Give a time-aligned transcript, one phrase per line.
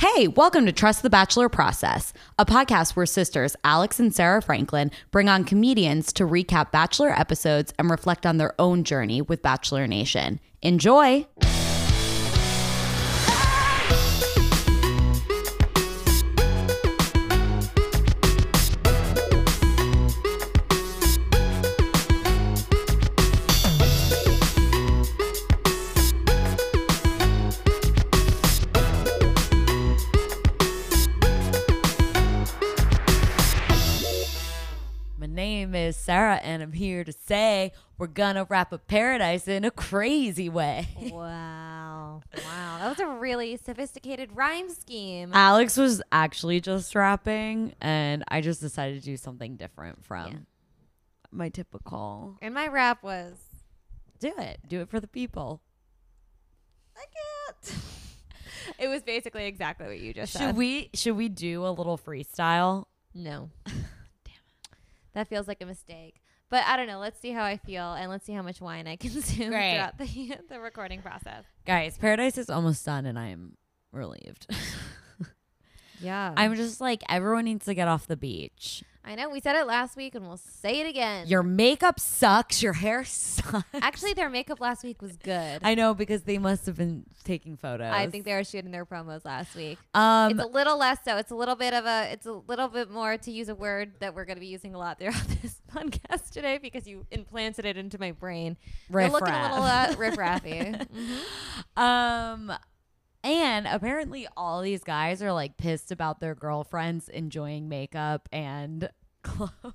[0.00, 4.90] Hey, welcome to Trust the Bachelor Process, a podcast where sisters Alex and Sarah Franklin
[5.10, 9.86] bring on comedians to recap Bachelor episodes and reflect on their own journey with Bachelor
[9.86, 10.40] Nation.
[10.62, 11.26] Enjoy!
[36.30, 40.88] Sarah, and I'm here to say we're gonna wrap up paradise in a crazy way.
[41.12, 42.22] Wow.
[42.34, 42.78] Wow.
[42.80, 45.30] That was a really sophisticated rhyme scheme.
[45.32, 50.38] Alex was actually just rapping, and I just decided to do something different from Yeah.
[51.30, 52.36] my typical.
[52.42, 53.34] and my rap was
[54.18, 54.60] Do it.
[54.66, 55.60] Do it for the people.
[56.96, 57.04] I
[57.62, 57.74] can't.
[58.78, 60.56] it was basically exactly what you just Should said.
[60.56, 62.86] we should we do a little freestyle?
[63.14, 63.50] No.
[65.14, 66.20] That feels like a mistake.
[66.48, 66.98] But I don't know.
[66.98, 69.72] Let's see how I feel and let's see how much wine I consume Great.
[69.74, 71.44] throughout the, the recording process.
[71.64, 73.56] Guys, paradise is almost done and I'm
[73.92, 74.46] relieved.
[76.00, 76.32] Yeah.
[76.36, 78.82] I'm just like everyone needs to get off the beach.
[79.04, 79.30] I know.
[79.30, 81.26] We said it last week and we'll say it again.
[81.26, 83.64] Your makeup sucks, your hair sucks.
[83.74, 85.60] Actually, their makeup last week was good.
[85.62, 87.92] I know because they must have been taking photos.
[87.92, 89.78] I think they were shooting their promos last week.
[89.94, 91.16] um it's a little less so.
[91.16, 92.08] It's a little bit of a.
[92.12, 94.74] It's a little bit more to use a word that we're going to be using
[94.74, 98.56] a lot throughout this podcast today because you implanted it into my brain.
[98.90, 100.86] They're looking a little uh, riff-raffy.
[101.76, 101.80] Mhm.
[101.82, 102.52] Um
[103.22, 108.90] and apparently all these guys are like pissed about their girlfriends enjoying makeup and
[109.22, 109.74] clothes.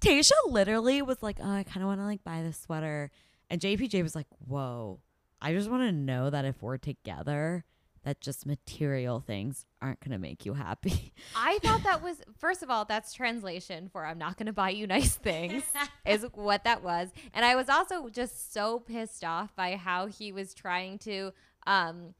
[0.00, 3.10] Tayshia literally was like, "Oh, I kind of want to like buy this sweater."
[3.48, 5.00] And JPJ was like, "Whoa.
[5.40, 7.64] I just want to know that if we're together,
[8.04, 12.64] that just material things aren't going to make you happy." I thought that was first
[12.64, 15.62] of all, that's translation for "I'm not going to buy you nice things"
[16.04, 20.32] is what that was, and I was also just so pissed off by how he
[20.32, 21.32] was trying to
[21.66, 22.14] um,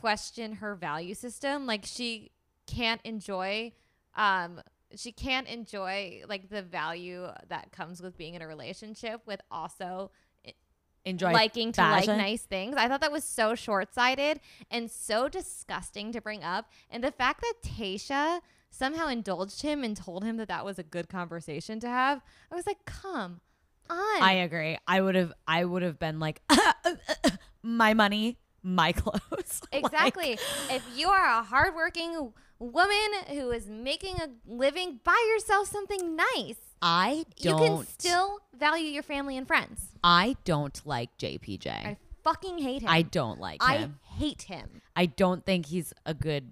[0.00, 1.66] question her value system.
[1.66, 2.30] Like she
[2.66, 3.72] can't enjoy,
[4.14, 4.60] um,
[4.94, 10.10] she can't enjoy like the value that comes with being in a relationship with also
[10.44, 10.52] eh,
[11.04, 12.76] Enjoy liking to like nice things.
[12.76, 14.40] I thought that was so short sighted
[14.70, 16.70] and so disgusting to bring up.
[16.90, 18.40] And the fact that Tayshia
[18.70, 22.54] somehow indulged him and told him that that was a good conversation to have, I
[22.54, 23.40] was like, come
[23.88, 24.22] on.
[24.22, 24.78] I agree.
[24.86, 27.30] I would have I would have been like uh, uh, uh,
[27.62, 29.60] my money, my clothes.
[29.72, 30.38] Like, exactly.
[30.70, 36.56] if you are a hardworking woman who is making a living, buy yourself something nice.
[36.82, 39.88] I You don't You can still value your family and friends.
[40.02, 41.68] I don't like JPJ.
[41.68, 42.88] I fucking hate him.
[42.88, 43.98] I don't like I him.
[44.04, 44.82] I hate him.
[44.96, 46.50] I don't think he's a good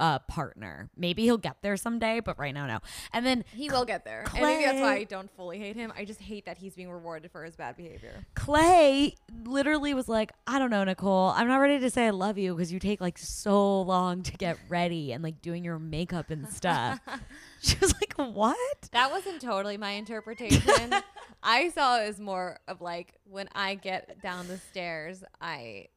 [0.00, 0.90] uh partner.
[0.96, 2.80] Maybe he'll get there someday, but right now no.
[3.12, 4.24] And then He will get there.
[4.34, 5.92] And maybe that's why I don't fully hate him.
[5.96, 8.26] I just hate that he's being rewarded for his bad behavior.
[8.34, 11.28] Clay literally was like, I don't know, Nicole.
[11.36, 14.32] I'm not ready to say I love you because you take like so long to
[14.32, 16.98] get ready and like doing your makeup and stuff.
[17.60, 18.88] she was like, What?
[18.92, 20.94] That wasn't totally my interpretation.
[21.42, 25.88] I saw it as more of like when I get down the stairs, I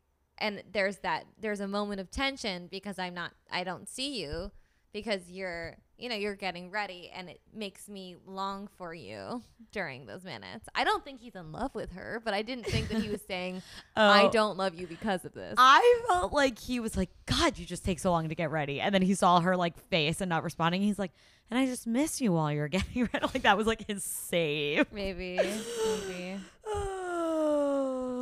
[0.43, 4.51] and there's that there's a moment of tension because I'm not I don't see you
[4.91, 10.05] because you're you know you're getting ready and it makes me long for you during
[10.05, 10.67] those minutes.
[10.75, 13.21] I don't think he's in love with her, but I didn't think that he was
[13.27, 13.61] saying
[13.97, 14.01] oh.
[14.19, 14.29] I Oh.
[14.31, 15.55] don't love you because of this.
[15.57, 18.81] I felt like he was like, God, you just take so long to get ready.
[18.81, 20.81] And then he saw her like face and not responding.
[20.81, 21.11] He's like,
[21.49, 23.25] and I just miss you while you're getting ready.
[23.33, 24.91] Like that was like his save.
[24.91, 26.92] maybe maybe Oh.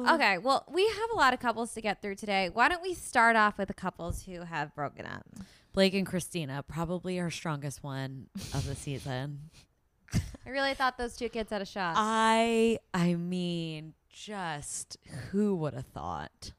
[0.08, 0.16] Oh.
[0.16, 2.50] Okay, well, we have a lot of couples to get through today.
[2.52, 5.26] Why don't we start off with the couples who have broken up?
[5.74, 9.50] Blake and Kristina, probably our strongest one of the season.
[10.46, 11.96] I really thought those two kids had a shot.
[11.98, 14.98] I I mean, just
[15.32, 16.52] who would have thought?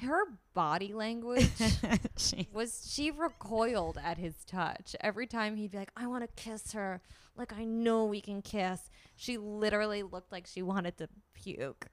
[0.00, 0.24] Her
[0.54, 1.50] body language
[2.52, 4.94] was she recoiled at his touch.
[5.00, 7.00] Every time he'd be like, I want to kiss her.
[7.36, 8.90] Like, I know we can kiss.
[9.16, 11.86] She literally looked like she wanted to puke.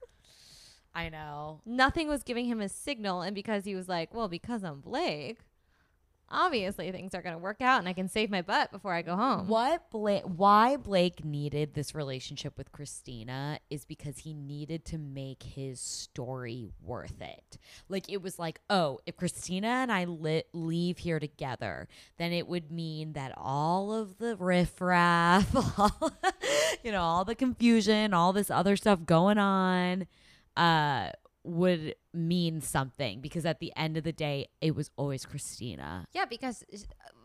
[0.94, 1.62] I know.
[1.66, 3.22] Nothing was giving him a signal.
[3.22, 5.40] And because he was like, well, because I'm Blake,
[6.32, 9.02] obviously things are going to work out and I can save my butt before I
[9.02, 9.48] go home.
[9.48, 10.24] What Blake?
[10.24, 16.72] Why Blake needed this relationship with Kristina is because he needed to make his story
[16.82, 17.58] worth it.
[17.90, 22.48] Like it was like, oh, if Kristina and I li- leave here together, then it
[22.48, 26.12] would mean that all of the riffraff, all,
[26.84, 30.08] you know, all the confusion, all this other stuff going on,
[30.58, 31.12] uh,
[31.44, 36.06] would mean something because at the end of the day, it was always Kristina.
[36.14, 36.64] Yeah, because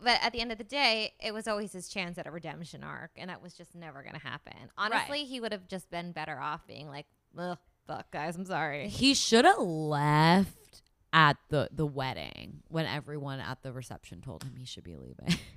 [0.01, 2.83] but at the end of the day, it was always his chance at a redemption
[2.83, 4.53] arc, and that was just never gonna happen.
[4.77, 7.05] Honestly, he would have just been better off being like,
[7.37, 10.81] Ugh, "Fuck, guys, I'm sorry." He should have left
[11.13, 15.39] at the the wedding when everyone at the reception told him he should be leaving.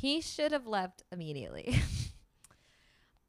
[0.00, 1.78] He should have left immediately.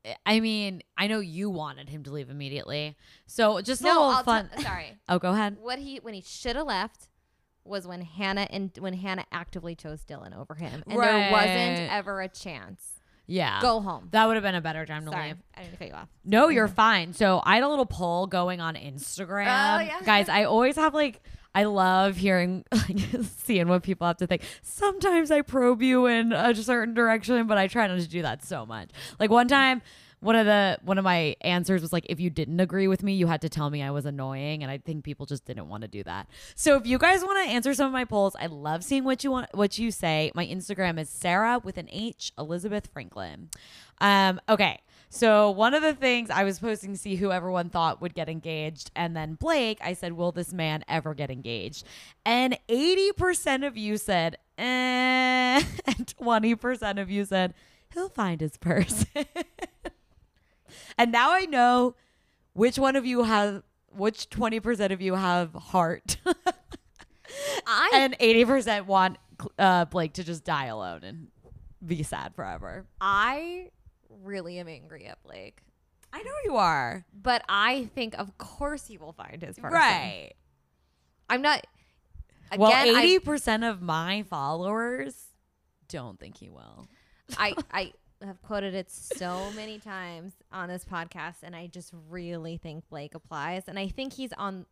[0.05, 2.97] Eh, I mean, I know you wanted him to leave immediately.
[3.25, 4.49] So just a no, little I'll fun.
[4.55, 4.97] t- sorry.
[5.09, 5.57] oh, go ahead.
[5.61, 7.07] What he when he should have left
[7.63, 12.21] was when Hannah and when Hannah actively chose Dylan over him, and there wasn't ever
[12.21, 13.01] a chance.
[13.27, 13.61] Yeah.
[13.61, 14.09] Go home.
[14.11, 15.37] That would have been a better time to Sorry, leave.
[15.55, 16.09] I didn't cut you off.
[16.25, 17.13] No, you're fine.
[17.13, 19.45] So I had a little poll going on Instagram.
[19.45, 20.01] Oh, yeah.
[20.03, 21.21] Guys, I always have like
[21.53, 22.99] I love hearing like
[23.43, 24.43] seeing what people have to think.
[24.61, 28.43] Sometimes I probe you in a certain direction, but I try not to do that
[28.43, 28.89] so much.
[29.19, 29.81] Like one time
[30.21, 33.13] one of the one of my answers was like if you didn't agree with me,
[33.13, 35.81] you had to tell me I was annoying, and I think people just didn't want
[35.81, 36.27] to do that.
[36.55, 39.23] So if you guys want to answer some of my polls, I love seeing what
[39.23, 40.31] you want what you say.
[40.35, 43.49] My Instagram is Sarah with an H Elizabeth Franklin.
[43.99, 44.79] Um, okay.
[45.13, 48.29] So one of the things I was posting to see who everyone thought would get
[48.29, 51.85] engaged, and then Blake, I said, "Will this man ever get engaged?"
[52.25, 54.61] And eighty percent of you said, "Eh,"
[55.85, 57.53] and twenty percent of you said,
[57.93, 59.25] "He'll find his person."
[60.97, 61.95] and now I know
[62.53, 66.15] which one of you have, which twenty percent of you have heart,
[67.67, 69.17] I and eighty percent want
[69.59, 71.27] uh, Blake to just die alone and
[71.85, 72.85] be sad forever.
[73.01, 73.71] I
[74.23, 75.59] really am angry at Blake,
[76.13, 77.05] I know you are.
[77.13, 79.73] but I think of course he will find his person.
[79.73, 80.33] Right.
[81.29, 81.65] I'm not.
[82.51, 85.15] Again, well, eighty percent of my followers
[85.87, 86.87] don't think he will.
[87.37, 87.93] I I
[88.23, 93.15] have quoted it so many times on this podcast, and I just really think Blake
[93.15, 94.65] applies, and I think he's on.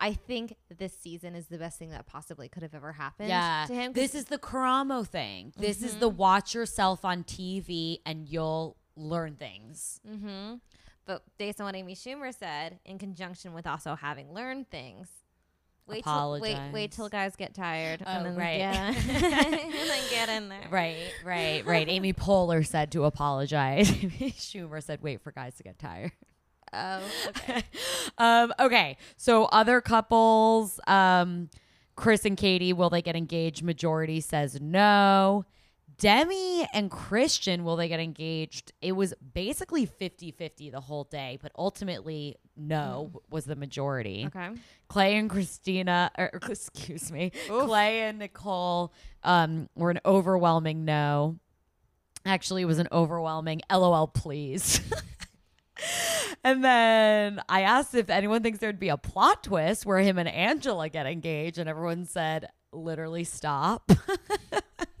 [0.00, 3.64] I think this season is the best thing that possibly could have ever happened Yeah.
[3.66, 3.92] to him.
[3.92, 5.52] This is the Karamo thing.
[5.58, 6.00] This is Mm-hmm.
[6.00, 10.00] the watch yourself on TV and you'll learn things.
[10.08, 10.54] Mm-hmm.
[11.06, 15.08] But based on what Amy Schumer said, in conjunction with also having learned things,
[15.86, 18.58] wait till wait wait till guys get tired Oh, and then right.
[18.58, 18.72] get
[19.44, 20.68] and then get in there.
[20.70, 21.88] Right, right, right.
[21.88, 23.90] Amy Poehler said to apologize.
[24.02, 26.12] Amy Schumer said, wait for guys to get tired.
[26.72, 27.62] Oh, okay.
[28.18, 28.96] um, okay.
[29.16, 31.50] So other couples, um,
[31.96, 33.62] Chris and Katie, will they get engaged?
[33.62, 35.44] Majority says no.
[36.00, 38.72] Demi and Kristian, will they get engaged?
[38.80, 44.24] It was basically 50 50 the whole day, but ultimately, no was the majority.
[44.26, 44.48] Okay.
[44.88, 51.36] Clay and Kristina, or excuse me, Clay and Nicole um, were an overwhelming no.
[52.24, 54.80] Actually, it was an overwhelming LOL, please.
[56.44, 60.28] and then I asked if anyone thinks there'd be a plot twist where him and
[60.28, 63.90] Angela get engaged, and everyone said, literally stop.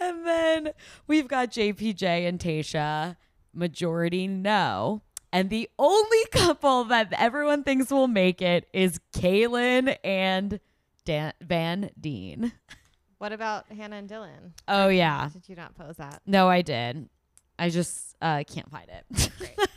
[0.00, 0.72] and then
[1.06, 3.16] we've got JPJ and Tayshia,
[3.52, 5.02] majority no.
[5.32, 10.60] And the only couple that everyone thinks will make it is Caelynn and
[11.04, 12.52] Dan- Van Dean.
[13.18, 14.52] What about Hannah and Dylan?
[14.68, 15.30] Oh, yeah.
[15.32, 16.20] Did you not pose that?
[16.26, 17.08] No, I did.
[17.58, 19.30] I just uh, can't find it.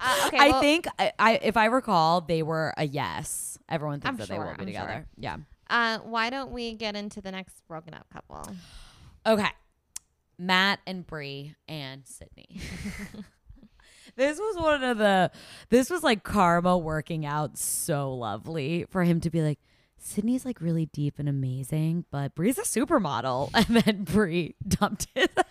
[0.00, 3.58] Uh, okay, I well- think I, I, if I recall, they were a yes.
[3.68, 4.92] Everyone thinks I'm that they sure, will be I'm together.
[4.92, 5.06] sure.
[5.16, 5.36] Yeah.
[5.68, 8.54] Uh, why don't we get into the next broken up couple?
[9.26, 9.48] Okay.
[10.38, 12.60] Matt and Bri and Sydney.
[14.16, 15.30] this was one of the
[15.68, 19.58] this was like karma working out so lovely for him to be like
[20.00, 23.50] Sydney's like really deep and amazing, but Bri's a supermodel.
[23.54, 25.44] And then Bri dumped his ass.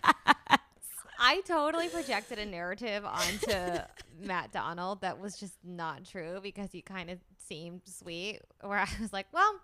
[1.20, 3.80] I totally projected a narrative onto
[4.20, 8.42] Matt Donald that was just not true because he kind of seemed sweet.
[8.62, 9.60] Where I was like, well,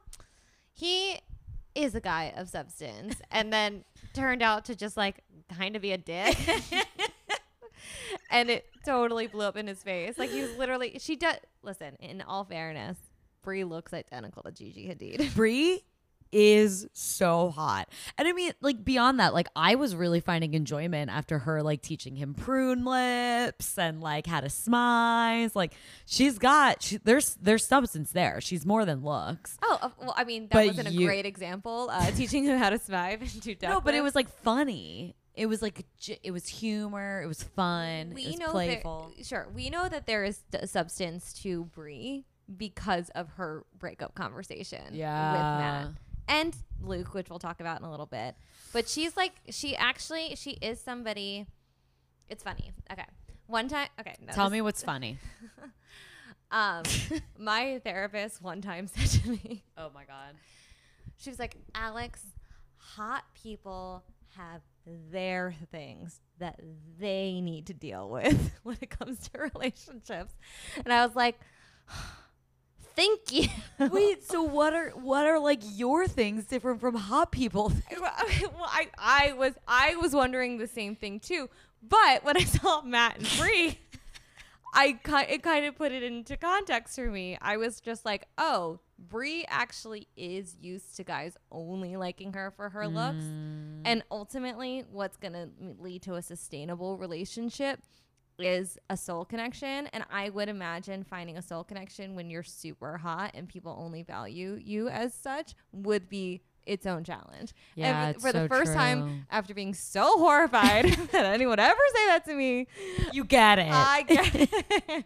[0.74, 1.20] he
[1.76, 3.84] is a guy of substance, and then
[4.14, 5.24] turned out to just like
[5.58, 6.38] kind of be a dick.
[8.30, 10.18] and it totally blew up in his face.
[10.18, 11.38] Like he was literally, she does.
[11.62, 12.98] Listen, in all fairness,
[13.42, 15.34] Bri looks identical to Gigi Hadid.
[15.36, 15.84] Bri
[16.34, 17.88] is so hot.
[18.18, 21.82] And I mean, like beyond that, like I was really finding enjoyment after her like
[21.82, 25.56] teaching him prune lips and like how to smize.
[25.56, 25.74] Like
[26.06, 28.42] she's got she, there's there's substance there.
[28.42, 29.58] She's more than looks.
[29.62, 31.90] Oh, well, I mean, that But wasn't you- a great example.
[31.92, 35.16] Uh, teaching him how to smive and do no, but it was like funny.
[35.36, 35.86] It was like
[36.22, 37.22] it was humor.
[37.24, 38.14] It was fun.
[38.14, 39.12] we it was know playful.
[39.16, 42.26] There, sure, we know that there is substance to Bri
[42.56, 45.32] because of her breakup conversation yeah.
[45.32, 45.88] with Matt
[46.28, 48.36] and Luke, which we'll talk about in a little bit.
[48.72, 51.46] But she's like, she actually, she is somebody.
[52.30, 52.72] It's funny.
[52.92, 53.06] Okay,
[53.48, 53.88] one time.
[54.00, 55.18] Okay, no, Tell this- me what's funny.
[56.52, 56.84] Um,
[57.40, 60.36] my therapist one time said to me, Oh my god.
[61.18, 62.22] she was like, Alex,
[62.78, 64.04] hot people
[64.38, 64.62] have
[65.12, 66.60] their things that
[67.00, 70.34] they need to deal with when it comes to relationships.
[70.84, 71.40] And I was like,
[72.96, 73.48] thank you.
[73.80, 77.72] Wait, so what are what are like your things different from hot people?
[78.00, 78.12] well,
[78.62, 81.50] I, I was I was wondering the same thing too.
[81.82, 83.80] But when I saw Matt and Bri,
[84.74, 87.38] I it kind of put it into context for me.
[87.42, 92.70] I was just like, oh, Bri actually is used to guys only liking her for
[92.70, 93.82] her looks, mm.
[93.86, 97.80] and ultimately, what's gonna lead to a sustainable relationship
[98.40, 99.88] is a soul connection.
[99.88, 104.04] And I would imagine finding a soul connection when you're super hot and people only
[104.04, 107.54] value you as such would be its own challenge.
[107.76, 108.76] Yeah, and for the first true.
[108.76, 112.68] time after being so horrified that anyone ever say that to me,
[113.12, 113.68] You get it.
[113.72, 114.36] I get
[114.90, 115.06] it.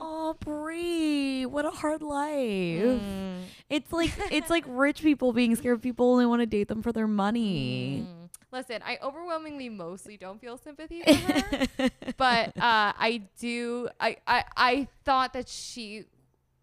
[0.00, 2.32] oh, Bri, what a hard life.
[2.32, 3.42] Mm.
[3.68, 6.92] It's like it's like rich people being scared people only want to date them for
[6.92, 8.06] their money.
[8.06, 8.28] Mm.
[8.50, 13.90] Listen, I overwhelmingly mostly don't feel sympathy for her, but uh, I do.
[14.00, 16.04] I, I I thought that she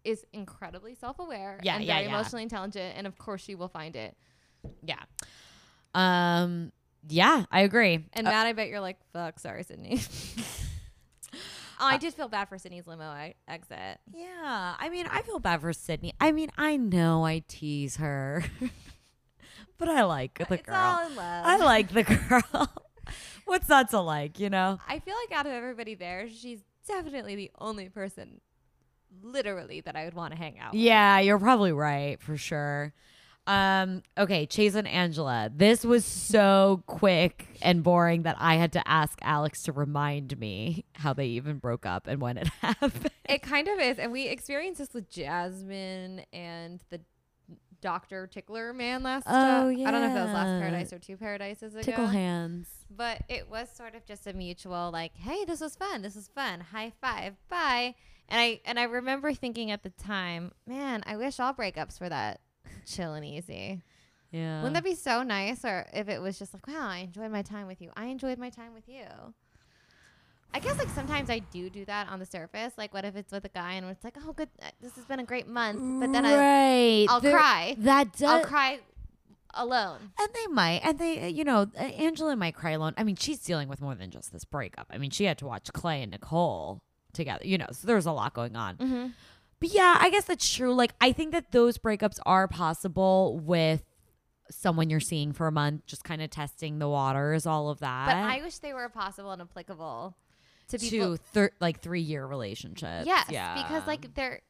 [0.06, 2.14] is incredibly self-aware Yeah, and yeah, very yeah.
[2.14, 4.16] emotionally intelligent, and of course she will find it.
[4.82, 5.02] yeah.
[5.94, 6.72] Um.
[7.08, 8.04] Yeah, I agree.
[8.14, 10.00] And Uh, Matt, I bet you're like, "Fuck, sorry, Sydney."
[11.34, 11.38] oh,
[11.80, 13.98] I did feel bad for Sydney's limo I- exit.
[14.12, 16.14] yeah, I mean, I feel bad for Sydney.
[16.20, 18.44] I mean, I know I tease her,
[19.78, 20.74] but I like the it's girl.
[20.74, 21.46] all in love.
[21.46, 22.02] I like the
[22.52, 22.68] girl.
[23.44, 24.80] What's not to like, you know?
[24.88, 28.40] I feel like out of everybody there, she's definitely the only person,
[29.22, 30.72] literally, that I would want to hang out.
[30.72, 30.80] with.
[30.80, 32.92] Yeah, you're probably right for sure.
[33.46, 35.50] Um, okay, Chase and Angela.
[35.54, 40.84] This was so quick and boring that I had to ask Alex to remind me
[40.94, 43.10] how they even broke up and when it happened.
[43.28, 47.00] It kind of is, and we experienced this with Jasmine and the
[47.80, 49.26] Doctor Tickler man last.
[49.28, 50.60] Oh, uh, I don't know if that was last.
[50.60, 51.82] Paradise or two Paradises ago.
[51.82, 52.68] Tickle hands.
[52.90, 56.02] But it was sort of just a mutual like, "Hey, this was fun.
[56.02, 56.60] This was fun.
[56.60, 57.34] High five.
[57.48, 57.94] Bye."
[58.28, 62.08] And I and I remember thinking at the time, "Man, I wish all breakups were
[62.08, 62.40] that
[62.86, 63.82] chill and easy."
[64.32, 64.58] Yeah.
[64.58, 65.64] Wouldn't that be so nice?
[65.64, 67.90] Or if it was just like, wow, I enjoyed my time with you.
[67.96, 69.04] I enjoyed my time with you.
[70.52, 72.72] I guess like sometimes I do do that on the surface.
[72.76, 75.04] Like, what if it's with a guy and it's like, oh, good, uh, this has
[75.04, 77.06] been a great month, but then I, right.
[77.08, 77.76] I'll There- cry.
[77.78, 78.22] That does.
[78.22, 78.80] I'll cry
[79.54, 80.12] alone.
[80.18, 82.94] And they might, and they, you know, uh, Angela might cry alone.
[82.96, 84.86] I mean, she's dealing with more than just this breakup.
[84.90, 86.82] I mean, she had to watch Clay and Nicole
[87.16, 88.76] together, you know, so there's a lot going on.
[88.76, 89.06] Mm-hmm.
[89.58, 90.74] But yeah, I guess that's true.
[90.74, 93.82] Like, I think that those breakups are possible with
[94.50, 98.06] someone you're seeing for a month, just kind of testing the waters, all of that.
[98.06, 100.16] But I wish they were possible and applicable
[100.68, 103.06] to to thir- like three year relationships.
[103.06, 103.54] Yes, yeah.
[103.62, 104.40] because like they're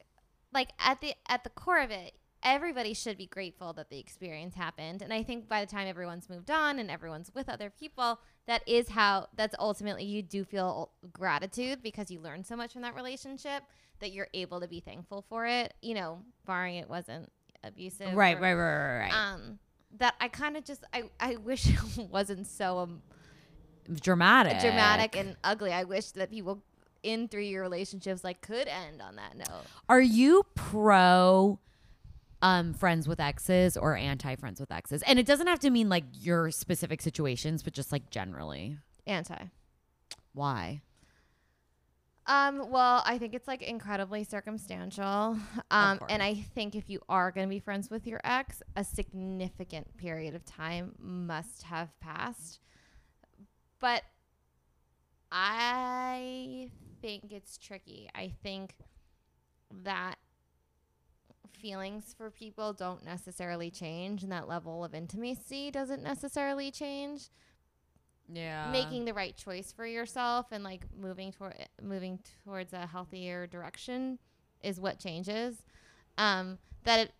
[0.52, 4.54] like at the at the core of it, everybody should be grateful that the experience
[4.54, 5.02] happened.
[5.02, 8.62] And I think by the time everyone's moved on and everyone's with other people, that
[8.66, 12.94] is how that's ultimately you do feel gratitude because you learn so much from that
[12.94, 13.62] relationship
[14.00, 15.74] that you're able to be thankful for it.
[15.82, 17.30] You know, barring it wasn't
[17.64, 18.14] abusive.
[18.14, 19.12] right, or- right, right, right, right.
[19.12, 19.58] Um,
[19.98, 21.66] that I kind of just I I wish
[21.98, 23.02] it wasn't so um,
[24.02, 25.72] dramatic, dramatic and ugly.
[25.72, 26.62] I wish that people
[27.02, 29.64] in three year relationships like could end on that note.
[29.88, 31.58] Are you pro
[32.42, 35.02] um friends with exes or anti friends with exes?
[35.02, 38.78] And it doesn't have to mean like your specific situations, but just like generally.
[39.06, 39.46] Anti.
[40.32, 40.82] Why?
[42.28, 45.38] Um, well, I think it's like incredibly circumstantial.
[45.70, 48.84] Um, and I think if you are going to be friends with your ex, a
[48.84, 52.60] significant period of time must have passed.
[53.80, 54.02] But
[55.30, 56.70] I
[57.02, 58.08] think it's tricky.
[58.14, 58.74] I think
[59.84, 60.16] that
[61.60, 67.30] feelings for people don't necessarily change and that level of intimacy doesn't necessarily change.
[68.28, 68.70] Yeah.
[68.72, 74.18] making the right choice for yourself and like moving toward moving towards a healthier direction
[74.64, 75.62] is what changes
[76.18, 77.12] um that it,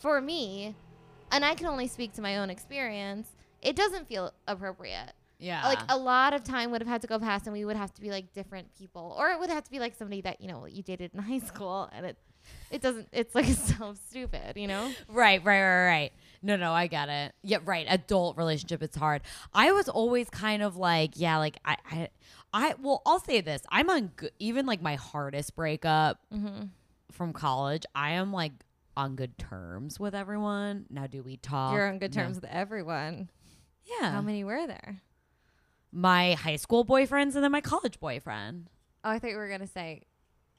[0.00, 0.74] for me
[1.30, 3.28] and i can only speak to my own experience
[3.62, 5.66] it doesn't feel appropriate yeah.
[5.66, 7.92] like a lot of time would have had to go past and we would have
[7.94, 10.48] to be like different people or it would have to be like somebody that you
[10.48, 12.16] know you dated in high school and it
[12.70, 13.46] it doesn't it's like
[13.78, 16.12] so stupid you know Right, right, right, right.
[16.44, 17.34] No, no, I get it.
[17.44, 17.86] Yeah, right.
[17.88, 19.22] Adult relationship, it's hard.
[19.54, 22.08] I was always kind of like, yeah, like I, I,
[22.52, 22.74] I.
[22.80, 26.64] Well, I'll say this: I'm on good, even like my hardest breakup mm-hmm.
[27.12, 27.84] from college.
[27.94, 28.50] I am like
[28.96, 30.86] on good terms with everyone.
[30.90, 31.74] Now, do we talk?
[31.74, 32.22] you're on good No.
[32.22, 33.28] terms with everyone
[33.84, 35.00] Yeah, how many were there
[35.92, 38.68] my high school boyfriends and then my college boyfriend.
[39.04, 40.02] Oh, I thought you were gonna say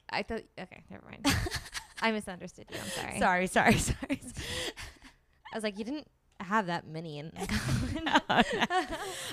[0.08, 0.42] I thought.
[0.58, 1.26] Okay, never mind.
[2.02, 2.78] I misunderstood you.
[2.82, 3.18] I'm sorry.
[3.18, 4.20] Sorry, sorry, sorry.
[5.52, 6.08] I was like, you didn't
[6.40, 7.32] have that many in.
[8.28, 8.42] I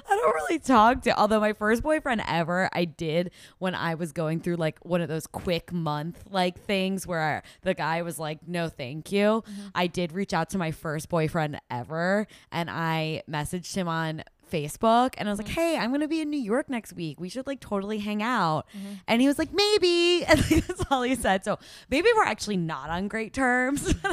[0.07, 1.19] don't really talk to.
[1.19, 5.09] Although my first boyfriend ever, I did when I was going through like one of
[5.09, 9.67] those quick month like things where the guy was like, "No, thank you." Mm-hmm.
[9.75, 15.15] I did reach out to my first boyfriend ever, and I messaged him on Facebook
[15.17, 15.55] and I was like, mm.
[15.55, 17.19] "Hey, I'm gonna be in New York next week.
[17.19, 18.93] We should like totally hang out." Mm-hmm.
[19.07, 21.43] And he was like, "Maybe," and like, that's all he said.
[21.45, 23.93] So maybe we're actually not on great terms.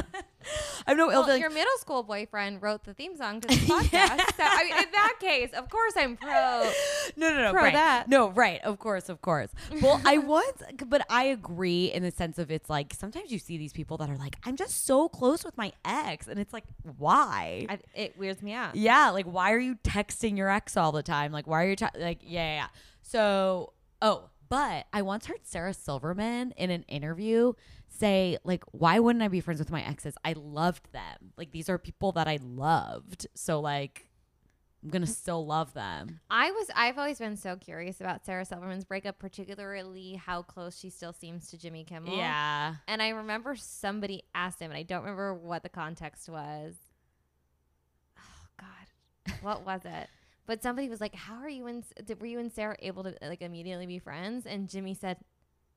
[0.87, 1.41] I have no ill well, feeling.
[1.41, 4.19] your middle school boyfriend wrote the theme song to the podcast.
[4.35, 6.31] So I mean, in that case, of course, I'm pro.
[7.17, 7.73] no, no, no, pro right.
[7.73, 8.07] that.
[8.07, 8.61] No, right.
[8.63, 9.49] Of course, of course.
[9.81, 10.53] Well, I was,
[10.87, 14.09] but I agree in the sense of it's like sometimes you see these people that
[14.09, 16.65] are like, I'm just so close with my ex, and it's like,
[16.97, 17.65] why?
[17.69, 18.75] I, it weirds me out.
[18.75, 21.31] yeah, like why are you texting your ex all the time?
[21.31, 22.67] Like why are you ta- like yeah, yeah, yeah.
[23.01, 27.53] So oh, but I once heard Sarah Silverman in an interview
[27.99, 30.15] say like why wouldn't I be friends with my exes?
[30.23, 31.33] I loved them.
[31.37, 33.27] Like these are people that I loved.
[33.35, 34.09] So like
[34.83, 36.21] I'm gonna still love them.
[36.29, 36.67] I was.
[36.73, 41.49] I've always been so curious about Sarah Silverman's breakup, particularly how close she still seems
[41.49, 42.15] to Jimmy Kimmel.
[42.15, 42.75] Yeah.
[42.87, 46.75] And I remember somebody asked him, and I don't remember what the context was.
[48.17, 50.07] Oh God, what was it?
[50.45, 51.83] But somebody was like, "How are you and
[52.17, 55.17] were you and Sarah able to like immediately be friends?" And Jimmy said,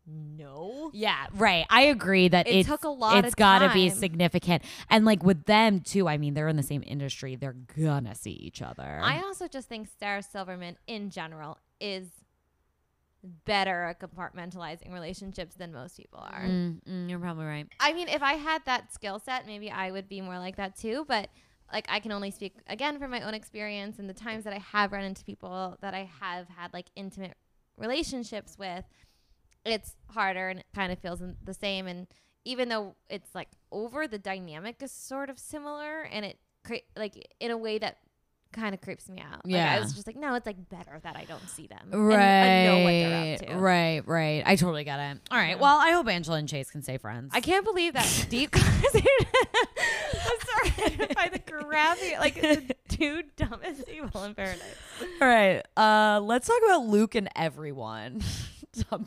[0.06, 1.66] "No." Yeah, right.
[1.70, 5.22] I agree that It it's, took a lot It's got to be significant, and like
[5.22, 6.08] with them too.
[6.08, 7.36] I mean, they're in the same industry.
[7.36, 9.00] They're gonna see each other.
[9.02, 12.08] I also just think Sarah Silverman in general is
[13.44, 16.42] better at compartmentalizing relationships than most people are.
[16.42, 17.66] Mm, mm, you're probably right.
[17.78, 20.76] I mean, if I had that skill set, maybe I would be more like that
[20.76, 21.04] too.
[21.06, 21.30] But
[21.72, 24.58] like, I can only speak again from my own experience and the times that I
[24.58, 27.34] have run into people that I have had like intimate
[27.76, 28.84] relationships with.
[29.64, 31.86] It's harder and it kind of feels the same.
[31.86, 32.06] And
[32.44, 37.14] even though it's like over, the dynamic is sort of similar, and it cre- like
[37.38, 37.98] in a way that
[38.52, 39.46] kind of creeps me out.
[39.46, 39.80] Like, I Yeah.
[39.80, 41.88] was just like, no, it's like better that I don't see them.
[41.90, 42.18] Right.
[42.18, 43.56] And I know what they're up to.
[43.64, 44.02] Right.
[44.06, 44.42] Right.
[44.44, 45.20] I totally get it.
[45.30, 45.50] All right.
[45.50, 45.54] Yeah.
[45.62, 47.30] Well, I hope Angela and Chase can stay friends.
[47.34, 49.06] I can't believe that deep conversation.
[50.14, 50.38] I'm
[50.76, 54.62] sorry by the gravity, like the two dumbest people in paradise.
[55.20, 55.62] All right.
[55.76, 58.20] Uh, let's talk about Luke and everyone
[58.90, 59.06] him.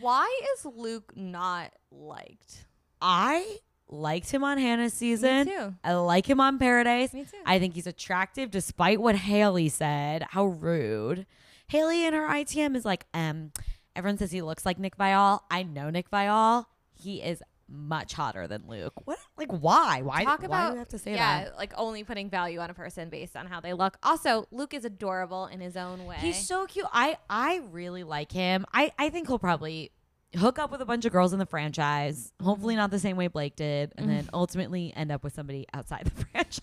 [0.00, 2.66] Why is Luke not liked?
[3.00, 5.46] I liked him on Hannah's season.
[5.46, 5.74] Me too.
[5.82, 7.12] I like him on Paradise.
[7.12, 7.38] Me too.
[7.44, 10.24] I think he's attractive despite what Haley said.
[10.30, 11.26] How rude.
[11.68, 13.52] Haley in her ITM is like, um,
[13.96, 15.40] everyone says he looks like Nick Viall.
[15.50, 16.66] I know Nick Viall.
[16.94, 18.94] He is much hotter than Luke.
[19.04, 20.02] What like why?
[20.02, 21.56] Why, Talk why about do we have to say yeah, that?
[21.56, 23.96] like only putting value on a person based on how they look.
[24.02, 26.16] Also, Luke is adorable in his own way.
[26.18, 26.86] He's so cute.
[26.92, 28.64] I I really like him.
[28.72, 29.92] I I think he'll probably
[30.36, 32.32] hook up with a bunch of girls in the franchise.
[32.42, 36.04] Hopefully not the same way Blake did, and then ultimately end up with somebody outside
[36.04, 36.60] the franchise.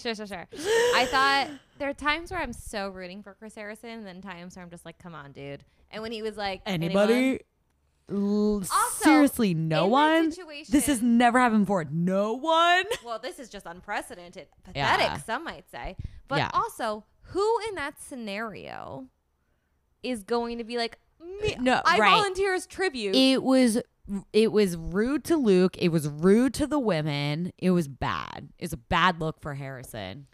[0.00, 0.46] sure, sure, sure.
[0.94, 4.56] I thought there are times where I'm so rooting for Chris Harrison, and then times
[4.56, 5.64] where I'm just like, come on, dude.
[5.90, 7.38] And when he was like, anyone?
[8.10, 10.30] L- Also, seriously, no one.
[10.30, 11.84] situation- This has never happened before.
[11.90, 12.84] No one.
[13.04, 15.16] well, this is just unprecedented, pathetic, Yeah.
[15.18, 15.96] some might say.
[16.28, 16.50] But Yeah.
[16.52, 19.08] also, who in that scenario
[20.02, 22.10] is going to be like, me, No, I right.
[22.10, 23.16] volunteer as tribute?
[23.16, 23.78] It was
[24.32, 25.76] it was rude to Luke.
[25.78, 27.52] It was rude to the women.
[27.58, 28.50] It was bad.
[28.56, 30.28] It's a bad look for Harrison.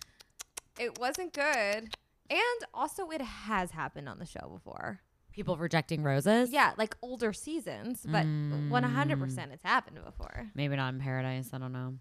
[0.79, 1.95] it wasn't good.
[2.29, 5.01] And also, it has happened on the show before.
[5.33, 6.51] People rejecting roses.
[6.53, 8.69] Yeah, like older seasons, but Mm.
[8.71, 10.51] 100% it's happened before.
[10.55, 11.51] Maybe not in paradise.
[11.53, 11.95] I don't know.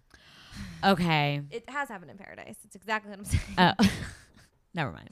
[0.84, 1.40] Okay.
[1.50, 2.56] It has happened in Paradise.
[2.64, 3.42] It's exactly what I'm saying.
[3.56, 3.72] Oh,
[4.74, 5.08] never mind.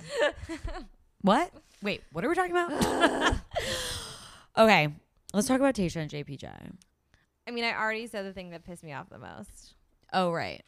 [1.23, 1.51] what?
[1.83, 3.37] Wait, what are we talking about?
[4.59, 4.89] okay,
[5.33, 6.73] let's talk about Tayshia and JPJ.
[7.49, 9.75] I mean, I already said the thing that pissed me off the most.
[10.13, 10.63] Oh, right.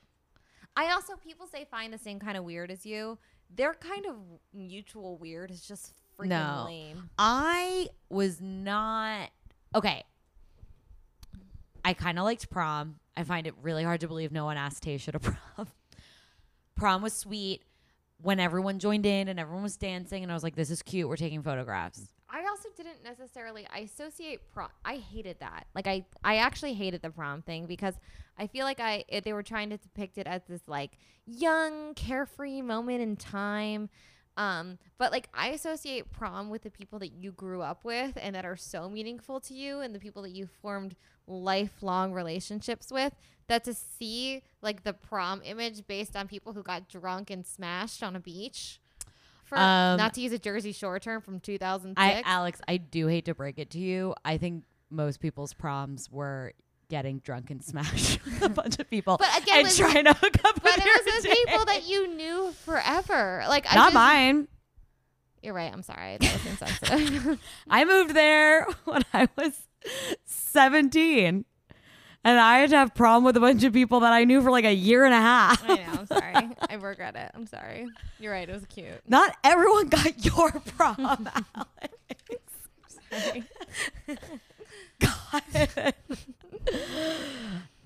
[0.75, 3.19] I also people say find the same kind of weird as you.
[3.55, 4.17] Their kind of
[4.55, 6.65] mutual weird is just freaking No.
[6.67, 7.11] lame.
[7.19, 9.31] I was not
[9.75, 10.05] okay.
[11.85, 12.97] I kind of liked prom.
[13.17, 15.19] I find it really hard to believe no one asked Tayshia to
[15.57, 15.69] prom.
[16.77, 17.63] prom was sweet
[18.21, 21.09] when everyone joined in and everyone was dancing, and I was like, "This is cute.
[21.09, 24.69] We're taking photographs." I also didn't necessarily I associate prom.
[24.85, 25.67] I hated that.
[25.75, 27.95] Like I I actually hated the prom thing because
[28.39, 30.93] I feel like I it, they were trying to depict it as this like
[31.27, 33.91] young carefree moment in time.
[34.37, 38.35] Um, but like I associate prom with the people that you grew up with and
[38.35, 43.15] that are so meaningful to you and the people that you formed lifelong relationships with
[43.49, 48.03] that to see like the prom image based on people who got drunk and smashed
[48.03, 48.81] on a beach
[49.45, 53.09] for Um, not to use a Jersey Shore term from 2006 I, Alex, I do
[53.09, 54.15] hate to break it to you.
[54.25, 56.53] I think most people's proms were
[56.93, 60.13] getting drunk and smash with a bunch of people But again, and with- trying to
[60.13, 63.45] hook up But with it was with people that you knew forever.
[63.49, 64.47] Like I Not just, mine.
[65.43, 65.73] You're right.
[65.73, 66.19] I'm sorry.
[66.21, 67.41] That was insensitive.
[67.71, 69.59] I moved there when I was
[70.27, 71.47] 17.
[72.25, 74.51] And I had to have prom with a bunch of people that I knew for
[74.51, 75.65] like a year and a half.
[75.69, 75.83] I know.
[75.99, 76.51] I'm sorry.
[76.69, 77.31] I regret it.
[77.35, 77.87] I'm sorry.
[78.21, 78.47] You're right.
[78.49, 79.01] It was cute.
[79.09, 81.95] Not everyone got your prom, Alex.
[83.11, 83.45] Sorry.
[85.01, 85.95] God.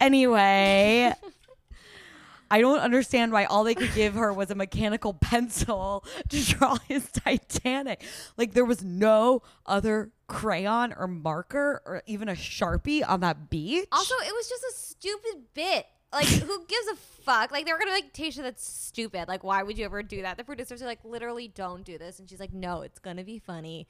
[0.00, 1.12] Anyway,
[2.50, 6.76] I don't understand why all they could give her was a mechanical pencil to draw
[6.88, 8.04] his Titanic.
[8.36, 13.88] Like there was no other crayon or marker or even a Sharpie on that beach.
[13.90, 15.86] Also, it was just a stupid bit.
[16.12, 17.50] Like, who gives a fuck?
[17.50, 19.26] Like, they were gonna be like, Tayshia, that's stupid.
[19.28, 20.36] Like, why would you ever do that?
[20.36, 22.20] The producers are like, literally, don't do this.
[22.20, 23.88] And she's like, no, it's gonna be funny.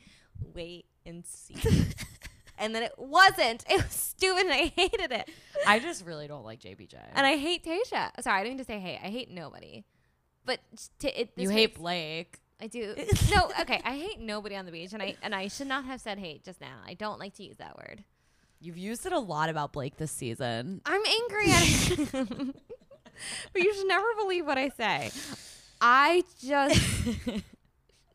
[0.54, 1.56] Wait and see.
[2.58, 3.64] And then it wasn't.
[3.70, 5.30] It was stupid, and I hated it.
[5.66, 6.94] I just really don't like JPJ.
[7.14, 8.10] And I hate Tayshia.
[8.22, 9.00] Sorry, I didn't mean to say hate.
[9.02, 9.84] I hate nobody.
[10.44, 10.60] But
[10.98, 12.40] t- it, you hate Blake.
[12.60, 12.94] I do.
[13.34, 13.82] no, okay.
[13.84, 16.44] I hate nobody on the beach, and I and I should not have said hate
[16.44, 16.78] just now.
[16.86, 18.04] I don't like to use that word.
[18.60, 20.80] You've used it a lot about Blake this season.
[20.86, 22.54] I'm angry at him.
[23.52, 25.10] but you should never believe what I say.
[25.80, 26.80] I just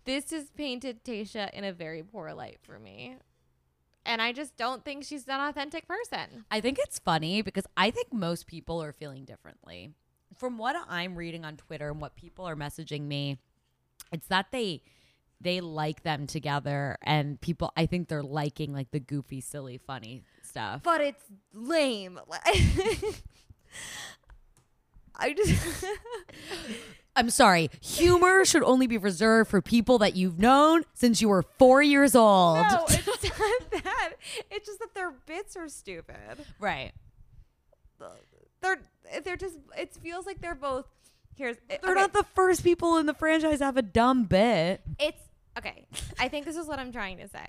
[0.05, 3.17] this has painted Tayshia in a very poor light for me.
[4.05, 6.45] And I just don't think she's an authentic person.
[6.49, 9.91] I think it's funny because I think most people are feeling differently.
[10.37, 13.37] From what I'm reading on Twitter and what people are messaging me,
[14.11, 14.81] it's that they
[15.39, 20.23] they like them together and people I think they're liking like the goofy, silly, funny
[20.43, 20.81] stuff.
[20.83, 22.19] But it's lame.
[25.15, 25.85] I just
[27.15, 31.43] I'm sorry, humor should only be reserved for people that you've known since you were
[31.43, 32.57] 4 years old.
[32.57, 33.05] No, it's
[33.39, 34.13] not that.
[34.49, 36.15] It's just that their bits are stupid.
[36.59, 36.91] right.
[38.61, 38.79] They're
[39.23, 40.85] they're just it feels like they're both
[41.35, 41.93] here's They're okay.
[41.93, 44.81] not the first people in the franchise to have a dumb bit.
[44.99, 45.21] It's
[45.57, 45.85] okay.
[46.19, 47.47] I think this is what I'm trying to say.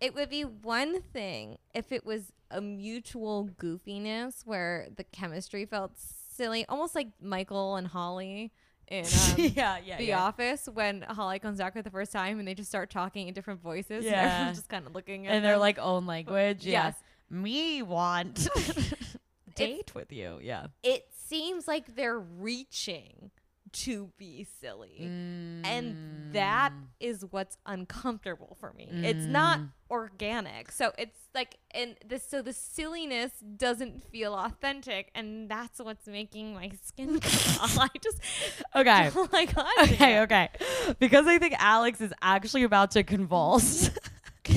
[0.00, 5.92] It would be one thing if it was a mutual goofiness where the chemistry felt
[5.96, 8.50] silly, almost like Michael and Holly
[8.90, 12.46] in um, yeah, yeah, The Office when Holly comes back for the first time and
[12.46, 14.04] they just start talking in different voices.
[14.04, 14.32] and Yeah.
[14.34, 15.60] everyone's just kind of looking at and their them.
[15.60, 16.66] like own language.
[16.66, 16.86] Yeah.
[16.86, 16.94] Yes.
[17.30, 18.48] Me want
[19.54, 20.38] date with you.
[20.42, 20.66] Yeah.
[20.82, 23.30] it seems like they're reaching
[23.72, 24.98] to be silly.
[25.00, 25.64] Mm.
[25.64, 28.88] and that is what's uncomfortable for me.
[28.90, 29.68] It's not Mm.
[29.90, 30.72] organic.
[30.72, 36.54] So it's like and this so the silliness doesn't feel authentic and that's what's making
[36.54, 37.68] my skin crawl.
[37.84, 38.18] I just
[38.74, 39.10] Okay.
[39.14, 40.48] don't like on Okay, okay.
[40.98, 43.90] Because I think Alex is actually about to convulse.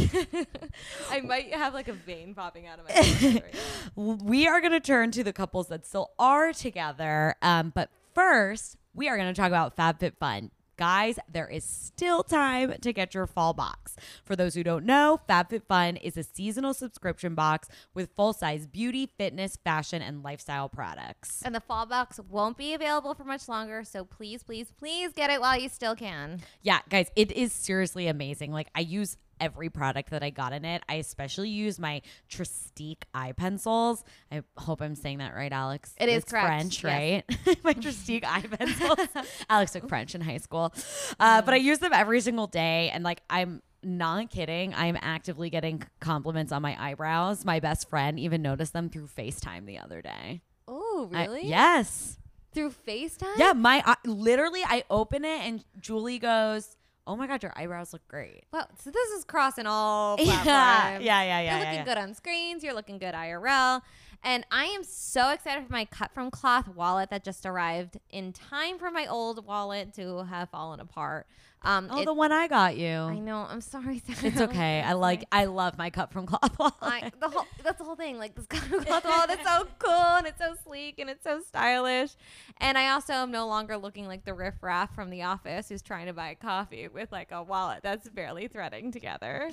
[1.11, 3.55] I might have like a vein popping out of my head right
[3.95, 7.35] we are going to turn to the couples that still are together.
[7.41, 10.49] Um, but first, we are going to talk about FabFitFun.
[10.75, 13.95] Guys, there is still time to get your fall box.
[14.23, 19.11] For those who don't know, FabFitFun is a seasonal subscription box with full size beauty,
[19.17, 21.43] fitness, fashion, and lifestyle products.
[21.45, 25.29] And the fall box won't be available for much longer, so please, please, please get
[25.29, 26.41] it while you still can.
[26.63, 28.51] Yeah, guys, it is seriously amazing.
[28.51, 30.81] Like I use every product that I got in it.
[30.87, 34.03] I especially use my Trestique eye pencils.
[34.31, 35.93] I hope I'm saying that right, Alex.
[35.99, 37.23] It is It's correct, French, yes.
[37.45, 37.57] right?
[37.63, 39.07] my Trestique eye pencils.
[39.49, 40.73] Alex took French in high school,
[41.19, 43.61] uh, but I use them every single day, and like I'm.
[43.85, 44.73] Not kidding.
[44.73, 47.43] I'm actively getting compliments on my eyebrows.
[47.43, 50.39] My best friend even noticed them through FaceTime the other day.
[50.69, 51.47] Oh, I- really?
[51.49, 52.17] yes.
[52.53, 53.35] Through FaceTime?
[53.37, 57.93] Yeah, my I literally I open it and Julie goes, "Oh my god, your eyebrows
[57.93, 61.05] look great." Well, So this is crossing all Yeah, platforms.
[61.05, 61.39] yeah, yeah, yeah.
[61.39, 61.83] You're yeah, looking yeah.
[61.85, 62.63] good on screens.
[62.63, 63.81] You're looking good IRL.
[64.23, 68.31] And I am so excited for my cut from cloth wallet that just arrived in
[68.33, 71.27] time for my old wallet to have fallen apart.
[71.65, 72.89] Um, Oh, it- the one I got you.
[72.93, 73.45] I know.
[73.49, 73.99] I'm sorry.
[74.05, 74.19] Sarah.
[74.33, 74.81] It's okay.
[74.81, 75.23] I like.
[75.31, 76.73] I love my cut from cloth wallet.
[76.81, 78.17] I, the whole that's the whole thing.
[78.17, 81.23] Like this cut from cloth wallet, it's so cool and it's so sleek and it's
[81.23, 82.11] so stylish.
[82.57, 86.07] And I also am no longer looking like the riffraff from The Office who's trying
[86.07, 89.49] to buy coffee with like a wallet that's barely threading together.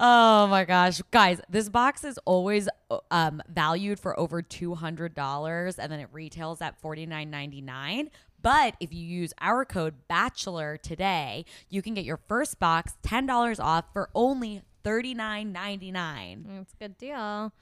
[0.00, 2.68] oh my gosh, guys, this box is always
[3.10, 7.60] um, valued for over two hundred dollars, and then it retails at forty nine ninety
[7.60, 8.10] nine.
[8.42, 13.26] But if you use our code Bachelor today, you can get your first box ten
[13.26, 16.46] dollars off for only thirty nine ninety nine.
[16.60, 17.52] It's a good deal.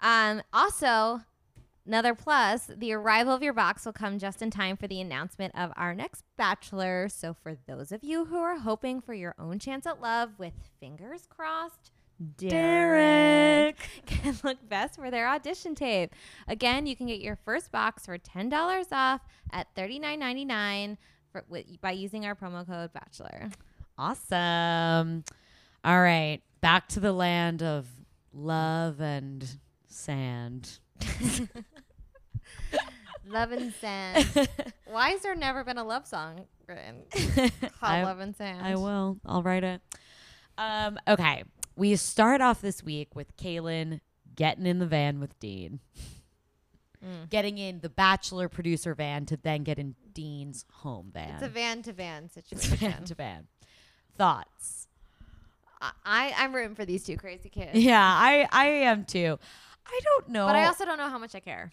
[0.00, 1.22] Um, also,
[1.86, 5.54] another plus, the arrival of your box will come just in time for the announcement
[5.56, 7.08] of our next Bachelor.
[7.08, 10.52] So, for those of you who are hoping for your own chance at love with
[10.78, 11.90] fingers crossed,
[12.36, 13.76] Derek.
[14.06, 16.14] can look best for their audition tape.
[16.48, 20.44] Again, you can get your first box for ten dollars off at thirty nine ninety
[20.44, 20.98] nine
[21.32, 23.50] for with, by using our promo code Bachelor.
[23.98, 25.24] Awesome.
[25.84, 27.86] All right, back to the land of
[28.32, 30.78] love and sand.
[33.26, 34.48] Love and Sand.
[34.86, 38.60] Why has there never been a love song written called I- Love and Sand?
[38.64, 39.18] I will.
[39.24, 39.80] I'll write it.
[40.58, 41.44] Um, okay.
[41.76, 44.00] We start off this week with Caelynn
[44.34, 45.80] getting in the van with Dean.
[47.04, 47.28] Mm.
[47.28, 51.34] Getting in the bachelor producer van to then get in Dean's home van.
[51.34, 52.76] It's a van to van situation.
[52.76, 53.46] van to van.
[54.16, 54.88] Thoughts?
[56.04, 57.78] I, I'm rooting for these two crazy kids.
[57.78, 59.38] Yeah, I I am too.
[59.86, 60.46] I don't know.
[60.46, 61.72] But I also don't know how much I care.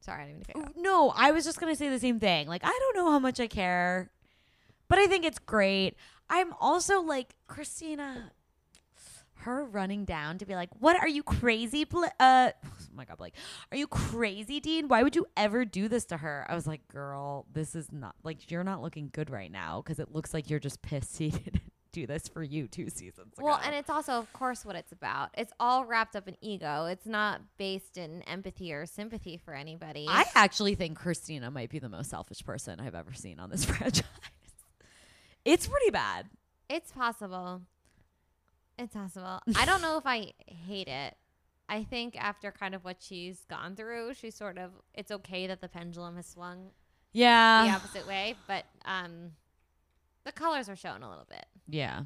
[0.00, 0.72] Sorry, I didn't mean to you off.
[0.76, 2.46] No, I was just gonna say the same thing.
[2.46, 4.10] Like, I don't know how much I care,
[4.88, 5.96] but I think it's great.
[6.28, 8.30] I'm also like Kristina,
[9.40, 11.84] her running down to be like, "What are you crazy?
[11.84, 13.34] Bl- uh, oh my god, like,
[13.70, 14.88] are you crazy, Dean?
[14.88, 18.14] Why would you ever do this to her?" I was like, "Girl, this is not
[18.22, 21.30] like you're not looking good right now because it looks like you're just pissed he
[21.30, 24.76] didn't do this for you two seasons ago." Well, and it's also, of course, what
[24.76, 25.30] it's about.
[25.36, 26.86] It's all wrapped up in ego.
[26.86, 30.06] It's not based in empathy or sympathy for anybody.
[30.08, 33.64] I actually think Kristina might be the most selfish person I've ever seen on this
[33.66, 34.04] franchise.
[35.44, 36.26] It's pretty bad.
[36.68, 37.62] It's possible.
[38.80, 39.40] It's possible.
[39.56, 41.14] I don't know if I hate it.
[41.68, 45.60] I think after kind of what she's gone through, she's sort of it's okay that
[45.60, 46.70] the pendulum has swung
[47.12, 49.32] yeah the opposite way, but um
[50.24, 51.46] the colors are shown a little bit.
[51.68, 52.00] Yeah.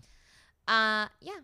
[0.66, 1.38] Uh yeah.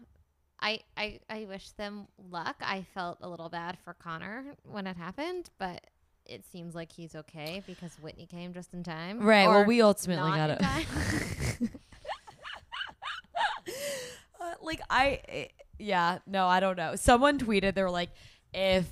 [0.63, 2.57] I, I I wish them luck.
[2.61, 5.87] I felt a little bad for Connor when it happened, but
[6.27, 9.21] it seems like he's okay because Whitney came just in time.
[9.21, 9.49] Right.
[9.49, 10.61] well, we ultimately got it.
[14.41, 15.47] uh, like I, eh,
[15.79, 16.19] yeah.
[16.27, 16.97] No, I don't know.
[16.97, 18.11] Someone tweeted they were like,
[18.53, 18.87] if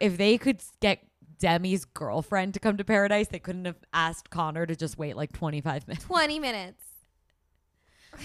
[0.00, 1.00] if they could get
[1.38, 5.32] Demi's girlfriend to come to Paradise, they couldn't have asked Connor to just wait like
[5.32, 6.04] 25 minutes.
[6.04, 6.84] 20 minutes.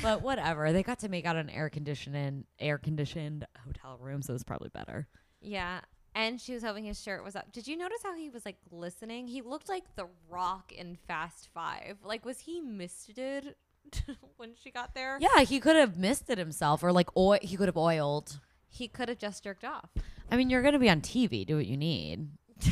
[0.01, 0.73] But whatever.
[0.73, 4.43] They got to make out an air conditioning air conditioned hotel room, so it was
[4.43, 5.08] probably better.
[5.41, 5.81] Yeah.
[6.15, 7.51] And she was hoping his shirt was up.
[7.51, 9.27] Did you notice how he was like glistening?
[9.27, 11.97] He looked like the rock in Fast Five.
[12.03, 13.55] Like, was he misted
[14.38, 15.17] when she got there?
[15.19, 17.39] Yeah, he could have missed it himself, or like oil.
[17.41, 18.39] He could have oiled.
[18.67, 19.89] He could have just jerked off.
[20.30, 21.45] I mean, you're gonna be on TV.
[21.45, 22.28] Do what you need.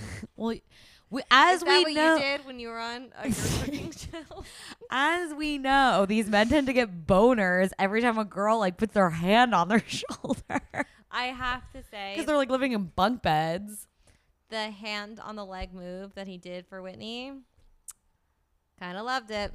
[0.36, 0.54] well,
[1.10, 3.34] we, as we know, you did when you were on uh, your
[3.64, 4.44] cooking show?
[4.90, 8.94] as we know, these men tend to get boners every time a girl like puts
[8.94, 13.22] their hand on their shoulder I have to say, because they're like living in bunk
[13.22, 13.88] beds.
[14.50, 17.32] the hand on the leg move that he did for Whitney,
[18.78, 19.52] kind of loved it.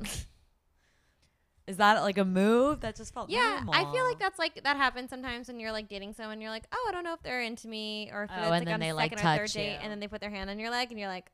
[1.68, 3.30] Is that like a move that just felt?
[3.32, 6.40] Yeah, I feel like that's like that happens sometimes when you're like dating someone.
[6.40, 8.50] You're like, oh, I don't know if they're into me or if Oh, it's and
[8.52, 10.50] like then on like, second or third touch date, and then they put their hand
[10.52, 11.32] on your leg, and you're like,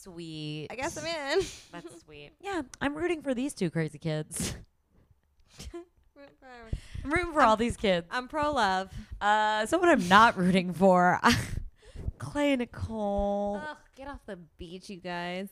[0.00, 0.66] sweet.
[0.70, 1.46] I guess I'm in.
[1.72, 2.32] That's sweet.
[2.42, 4.54] Yeah, I'm rooting for these two crazy kids.
[7.04, 8.06] I'm rooting for all these kids.
[8.10, 8.90] I'm pro love.
[9.20, 11.20] Uh, someone I'm not rooting for,
[12.18, 13.60] Clay and Nicole.
[13.66, 15.48] Ugh, get off the beach, you guys.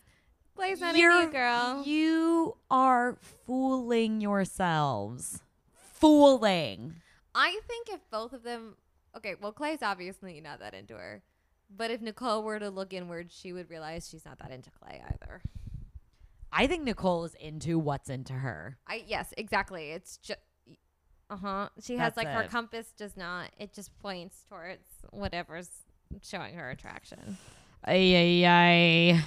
[0.57, 1.83] Clay's not You're- you, girl.
[1.85, 3.17] You are
[3.47, 5.43] fooling yourselves.
[5.95, 6.97] Fooling.
[7.35, 8.77] I think if both of them,
[9.17, 11.23] okay, well, Clay's obviously not that into her,
[11.75, 15.03] but if Nicole were to look inward, she would realize she's not that into Clay
[15.07, 15.43] either.
[16.53, 18.79] I think Nicole is into what's into her.
[18.87, 19.91] I yes, exactly.
[19.91, 20.41] It's just.
[21.29, 21.69] Uh huh.
[21.83, 23.51] She has That's like her compass does not.
[23.59, 25.69] It just points towards whatever's
[26.23, 27.37] showing her attraction.
[27.85, 29.25] Ay, ay, ay.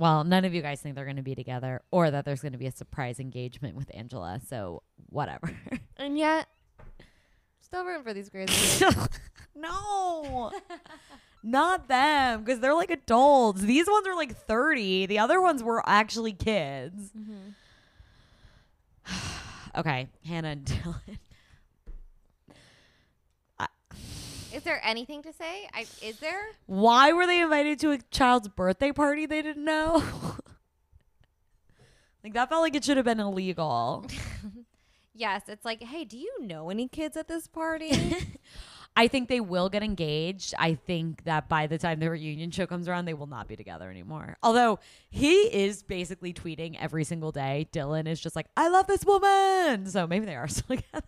[0.00, 2.52] Well, none of you guys think they're going to be together or that there's going
[2.52, 4.40] to be a surprise engagement with Angela.
[4.48, 5.54] So, whatever.
[5.98, 6.46] And yet,
[7.60, 8.82] still rooting for these crazy
[9.54, 10.50] no.
[11.42, 13.60] Not them because they're like adults.
[13.60, 15.04] These ones are like 30.
[15.04, 17.10] The other ones were actually kids.
[17.12, 17.54] Mhm.
[19.76, 21.18] Okay, Hannah and Dylan.
[24.60, 25.66] Is there anything to say?
[25.72, 26.42] I is there?
[26.66, 30.04] Why were they invited to a child's birthday party they didn't know?
[32.22, 34.04] like that felt like it should have been illegal.
[35.12, 37.92] Yes, it's like, hey, do you know any kids at this party?
[38.96, 40.54] I think they will get engaged.
[40.56, 43.54] I think that by the time the reunion show comes around, they will not be
[43.54, 44.38] together anymore.
[44.42, 44.78] Although
[45.10, 47.68] he is basically tweeting every single day.
[47.70, 49.86] Dylan is just like, I love this woman.
[49.86, 51.06] So maybe they are still together.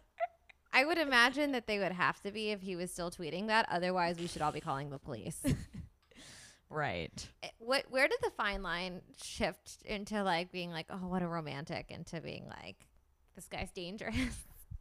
[0.72, 3.66] I would imagine that they would have to be if he was still tweeting that.
[3.70, 5.42] Otherwise, we should all be calling the police.
[6.72, 7.28] Right.
[7.42, 7.84] Eh, what?
[7.90, 12.20] Where did the fine line shift into like being like, oh, what a romantic, into
[12.20, 12.86] being like,
[13.36, 14.14] this guy's dangerous?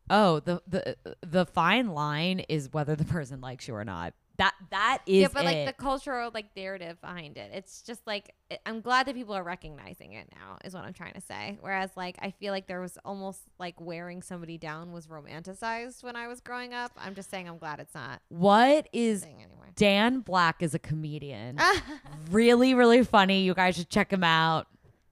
[0.10, 4.14] oh, the the the fine line is whether the person likes you or not.
[4.42, 5.66] That that is yeah, but like it.
[5.68, 7.52] the cultural like narrative behind it.
[7.54, 10.58] It's just like it, I'm glad that people are recognizing it now.
[10.66, 11.60] Is what I'm trying to say.
[11.62, 16.16] Whereas like I feel like there was almost like wearing somebody down was romanticized when
[16.16, 16.92] I was growing up.
[16.98, 19.28] I'm just saying I'm glad it's not what is.
[19.76, 21.60] Dan Black is a comedian.
[22.32, 23.44] really, really funny.
[23.44, 24.66] You guys should check him out.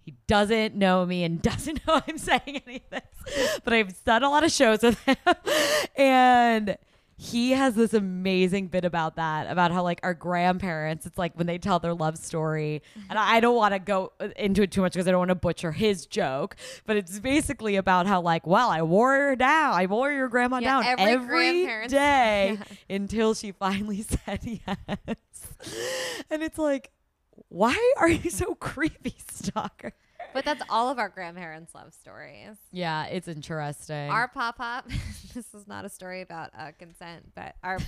[0.06, 4.24] He doesn't know me and doesn't know I'm saying any of this, but I've done
[4.24, 5.16] a lot of shows with him.
[5.96, 6.78] And
[7.22, 11.48] he has this amazing bit about that, about how like our grandparents, it's like when
[11.48, 12.82] they tell their love story.
[13.10, 15.36] And I don't want to go into it too much because I don't want to
[15.36, 16.56] butcher his joke,
[16.86, 19.74] but it's basically about how like, well, I wore her down.
[19.74, 22.58] I wore your grandma Yeah, down every every day
[22.90, 22.96] Yeah.
[22.96, 25.18] until she finally said yes.
[26.32, 26.90] And it's like,
[27.50, 29.92] why are you so creepy, stalker?
[30.34, 32.58] But that's all of our grandparents' love stories.
[32.72, 34.10] Yeah, it's interesting.
[34.10, 34.88] Our pop pop.
[35.34, 37.80] this is not a story about uh, consent, but our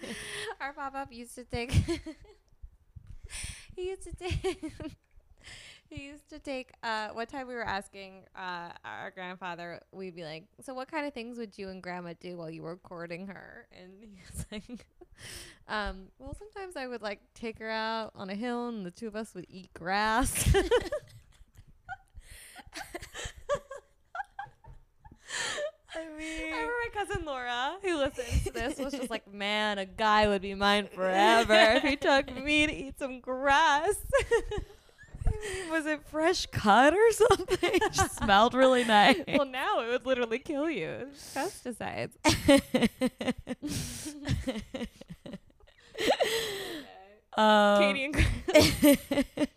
[0.60, 1.72] our pop pop used to take.
[3.76, 4.72] he used to take.
[5.88, 6.72] he used to take.
[6.82, 11.06] Uh, one time we were asking uh, our grandfather, we'd be like, "So what kind
[11.06, 14.46] of things would you and grandma do while you were courting her?" And he was
[14.52, 14.86] like.
[15.68, 19.06] Um, well, sometimes I would like take her out on a hill, and the two
[19.06, 20.52] of us would eat grass.
[25.92, 29.78] I mean, I remember my cousin Laura, who listens to this, was just like, "Man,
[29.78, 33.96] a guy would be mine forever if he took me to eat some grass."
[35.70, 37.58] was it fresh cut or something?
[37.74, 39.22] It just smelled really nice.
[39.28, 41.08] well, now it would literally kill you.
[41.34, 42.12] Pesticides.
[47.36, 49.48] um, Katie and Chris.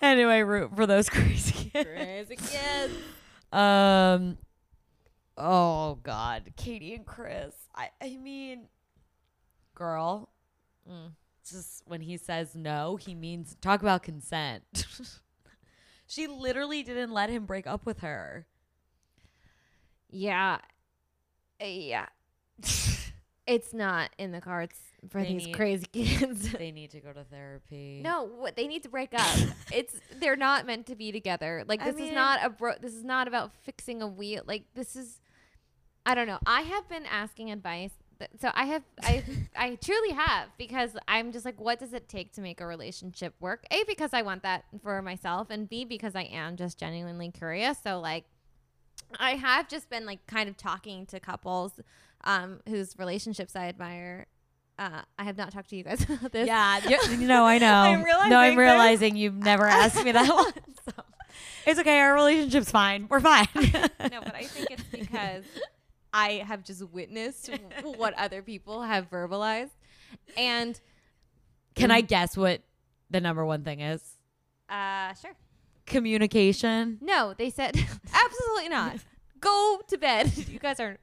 [0.00, 1.88] Anyway, root for those crazy kids.
[1.88, 2.94] Crazy kids.
[3.52, 4.38] Um.
[5.36, 7.54] Oh God, Katie and Chris.
[7.74, 8.68] I I mean,
[9.74, 10.30] girl.
[10.90, 11.12] Mm.
[11.48, 14.62] Just when he says no, he means talk about consent.
[16.06, 18.46] she literally didn't let him break up with her.
[20.10, 20.58] Yeah.
[21.60, 22.06] Uh, yeah.
[23.46, 24.76] it's not in the cards
[25.10, 26.52] for They these need- crazy kids.
[26.58, 28.00] They need to go to therapy.
[28.02, 29.36] No, what they need to break up.
[29.72, 31.64] it's they're not meant to be together.
[31.66, 32.72] Like I this is not a bro.
[32.80, 34.42] This is not about fixing a wheel.
[34.46, 35.20] Like this is,
[36.04, 36.38] I don't know.
[36.46, 37.92] I have been asking advice.
[38.18, 39.22] th- So I have, I,
[39.56, 43.34] I truly have because I'm just like, what does it take to make a relationship
[43.40, 43.64] work?
[43.70, 47.78] A because I want that for myself, and B because I am just genuinely curious.
[47.82, 48.24] So like,
[49.20, 51.72] I have just been like kind of talking to couples,
[52.24, 54.26] um, whose relationships I admire.
[54.78, 56.46] Uh, I have not talked to you guys about this.
[56.46, 56.80] Yeah,
[57.18, 57.72] know, I know.
[57.72, 59.20] I'm no, I'm realizing this.
[59.20, 60.52] you've never asked me that one.
[60.84, 61.02] So.
[61.66, 61.98] It's okay.
[62.00, 63.06] Our relationship's fine.
[63.08, 63.48] We're fine.
[63.54, 65.44] no, but I think it's because
[66.12, 67.50] I have just witnessed
[67.82, 69.70] what other people have verbalized.
[70.36, 70.78] And
[71.74, 72.60] Can I guess what
[73.10, 74.02] the number one thing is?
[74.68, 75.32] uh sure.
[75.86, 76.98] Communication.
[77.00, 77.76] No, they said
[78.12, 78.96] absolutely not.
[79.40, 80.32] Go to bed.
[80.48, 80.98] You guys are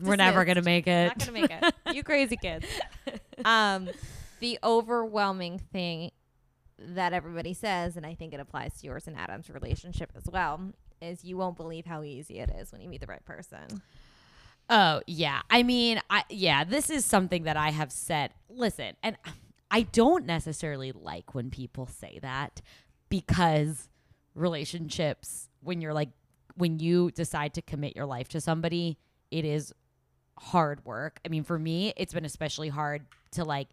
[0.00, 1.08] We're never gonna make it.
[1.08, 1.74] not gonna make it.
[1.94, 2.66] You crazy kids.
[3.44, 3.88] Um
[4.40, 6.10] the overwhelming thing
[6.78, 10.72] that everybody says, and I think it applies to yours and Adam's relationship as well,
[11.00, 13.82] is you won't believe how easy it is when you meet the right person.
[14.68, 15.40] Oh, yeah.
[15.50, 18.32] I mean, I yeah, this is something that I have said.
[18.48, 19.16] Listen, and
[19.70, 22.60] I don't necessarily like when people say that
[23.08, 23.88] because
[24.34, 26.10] relationships when you're like
[26.56, 28.98] when you decide to commit your life to somebody,
[29.30, 29.72] it is
[30.40, 31.20] hard work.
[31.24, 33.68] I mean, for me, it's been especially hard to like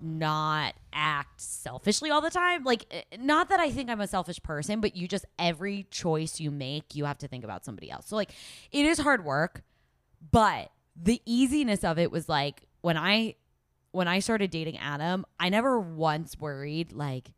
[0.00, 2.64] not act selfishly all the time.
[2.64, 6.40] Like, eh, not that I think I'm a selfish person, but you just, every choice
[6.40, 8.06] you make, you have to think about somebody else.
[8.06, 8.30] So, like,
[8.70, 9.62] it is hard work,
[10.30, 10.70] but
[11.00, 13.36] the easiness of it was like when I,
[13.92, 17.30] when I started dating Adam, I never once worried, like,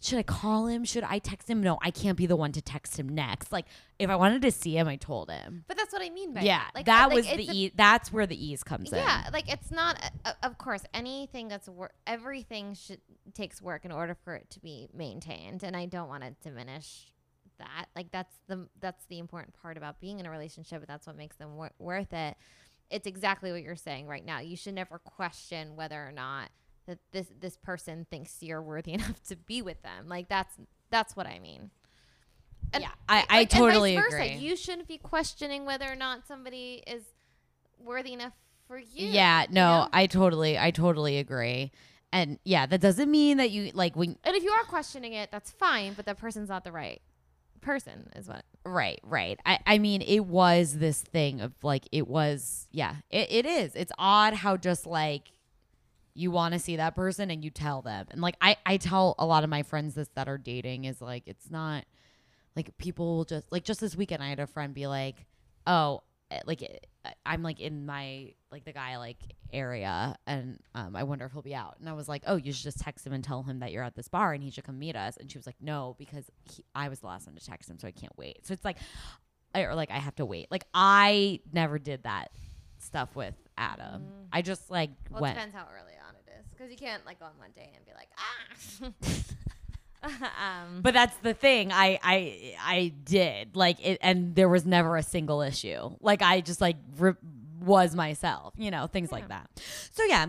[0.00, 0.84] should I call him?
[0.84, 1.62] Should I text him?
[1.62, 3.52] No, I can't be the one to text him next.
[3.52, 3.66] Like,
[3.98, 5.64] if I wanted to see him, I told him.
[5.68, 6.70] But that's what I mean by Yeah, that.
[6.74, 7.72] Like, that like, was the a- ease.
[7.74, 8.98] That's where the ease comes in.
[8.98, 10.02] Yeah, like it's not.
[10.24, 13.00] Uh, of course, anything that's work, everything should
[13.34, 17.06] takes work in order for it to be maintained, and I don't want to diminish
[17.58, 17.86] that.
[17.94, 21.36] Like that's the that's the important part about being in a relationship, that's what makes
[21.36, 22.36] them wor- worth it.
[22.90, 24.40] It's exactly what you're saying right now.
[24.40, 26.48] You should never question whether or not
[26.90, 30.08] that this this person thinks you're worthy enough to be with them.
[30.08, 30.54] Like that's
[30.90, 31.70] that's what I mean.
[32.72, 34.34] And yeah, I, I like, and vice totally agree.
[34.34, 37.02] You shouldn't be questioning whether or not somebody is
[37.78, 38.32] worthy enough
[38.68, 39.08] for you.
[39.08, 39.88] yeah, you no, know?
[39.92, 41.72] I totally, I totally agree.
[42.12, 44.16] And yeah, that doesn't mean that you like when.
[44.22, 47.00] And if you are questioning it, that's fine, but that person's not the right
[47.60, 49.40] person is what Right, right.
[49.46, 53.74] I, I mean, it was this thing of like, it was, yeah, it, it is.
[53.74, 55.32] It's odd how just like
[56.14, 58.06] you want to see that person and you tell them.
[58.10, 61.00] And like, I, I tell a lot of my friends this that are dating is
[61.00, 61.84] like, it's not
[62.56, 65.26] like people will just, like, just this weekend, I had a friend be like,
[65.66, 69.18] oh, eh, like, eh, I'm like in my, like, the guy like
[69.52, 71.76] area and um, I wonder if he'll be out.
[71.80, 73.84] And I was like, oh, you should just text him and tell him that you're
[73.84, 75.16] at this bar and he should come meet us.
[75.16, 77.78] And she was like, no, because he, I was the last one to text him,
[77.78, 78.46] so I can't wait.
[78.46, 78.76] So it's like,
[79.54, 80.48] I- or like I have to wait.
[80.50, 82.30] Like I never did that
[82.78, 84.02] stuff with Adam.
[84.02, 84.26] Mm.
[84.32, 85.36] I just like well went.
[85.36, 85.99] it depends how early on it is
[86.60, 88.90] because you can't like go on one day and be like ah
[90.64, 91.72] um But that's the thing.
[91.72, 95.90] I I I did like it, and there was never a single issue.
[96.00, 97.12] Like I just like re-
[97.62, 98.54] was myself.
[98.56, 99.48] You know, things like that.
[99.92, 100.26] So yeah.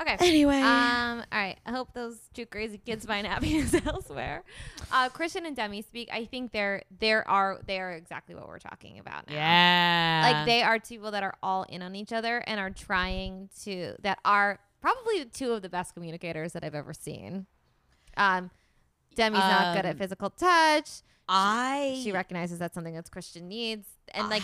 [0.00, 0.60] okay Anyway.
[0.60, 1.22] Um.
[1.30, 1.58] All right.
[1.66, 4.42] I hope those two crazy kids find happiness elsewhere.
[4.90, 6.08] Uh, Kristian and Demi speak.
[6.12, 9.34] I think they're there are they are exactly what we're talking about now.
[9.34, 10.32] yeah.
[10.32, 13.48] Like they are two people that are all in on each other and are trying
[13.64, 17.46] to that are probably two of the best communicators that I've ever seen.
[18.16, 18.50] Um,
[19.14, 21.02] Demi's not good at Um, physical touch.
[21.28, 24.42] I She recognizes that's something that Kristian needs, and like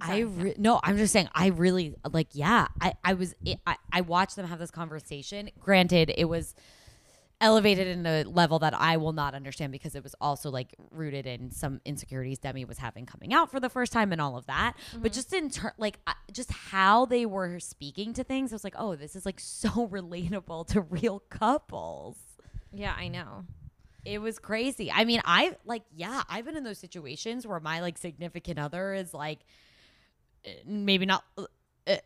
[0.00, 2.66] I sorry, re- no, I'm just saying I really like yeah.
[2.80, 5.50] I I was it, I I watched them have this conversation.
[5.60, 6.54] Granted, it was
[7.40, 11.26] elevated in a level that I will not understand because it was also like rooted
[11.26, 14.46] in some insecurities Demi was having coming out for the first time and all of
[14.46, 14.74] that.
[14.96, 18.64] But just in turn, like I- just how they were speaking to things, I was
[18.64, 22.16] like, oh, this is like so relatable to real couples.
[22.72, 23.44] yeah, I know.
[24.04, 24.92] It was crazy.
[24.92, 28.92] I mean, I like, yeah, I've been in those situations where my like significant other
[28.92, 29.40] is like,
[30.44, 31.46] eh, maybe not uh, uh,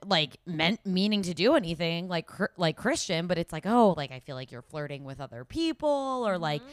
[0.05, 4.21] like meant meaning to do anything like like Kristian, but it's like, oh, like I
[4.21, 6.71] feel like you're flirting with other people or like, Mhm.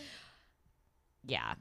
[1.25, 1.53] yeah,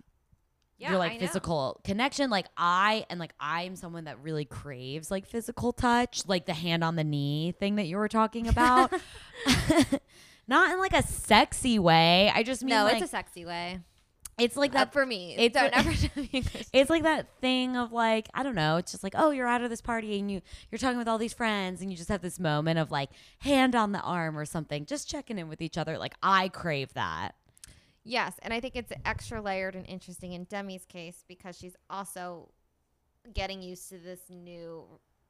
[0.79, 1.27] yeah, your I like know.
[1.27, 2.31] physical connection.
[2.31, 6.83] Like I and like I'm someone that really craves like physical touch, like the hand
[6.83, 8.93] on the knee thing that you were talking about.
[10.47, 12.31] Not in like a sexy way.
[12.35, 13.81] I just mean no, like it's a sexy way.
[14.39, 15.35] It's like Uh, that for me.
[15.37, 15.93] it's don't ever
[16.73, 18.77] it's like that thing of like I don't know.
[18.77, 21.19] It's just like oh, you're out of this party and you you're talking with all
[21.19, 23.11] these friends and you just have this moment of like
[23.41, 25.99] hand on the arm or something, just checking in with each other.
[25.99, 27.33] Like I crave that.
[28.07, 32.51] Yes, and I think it's extra layered and interesting in Demi's case because she's also
[33.33, 34.85] getting used to this new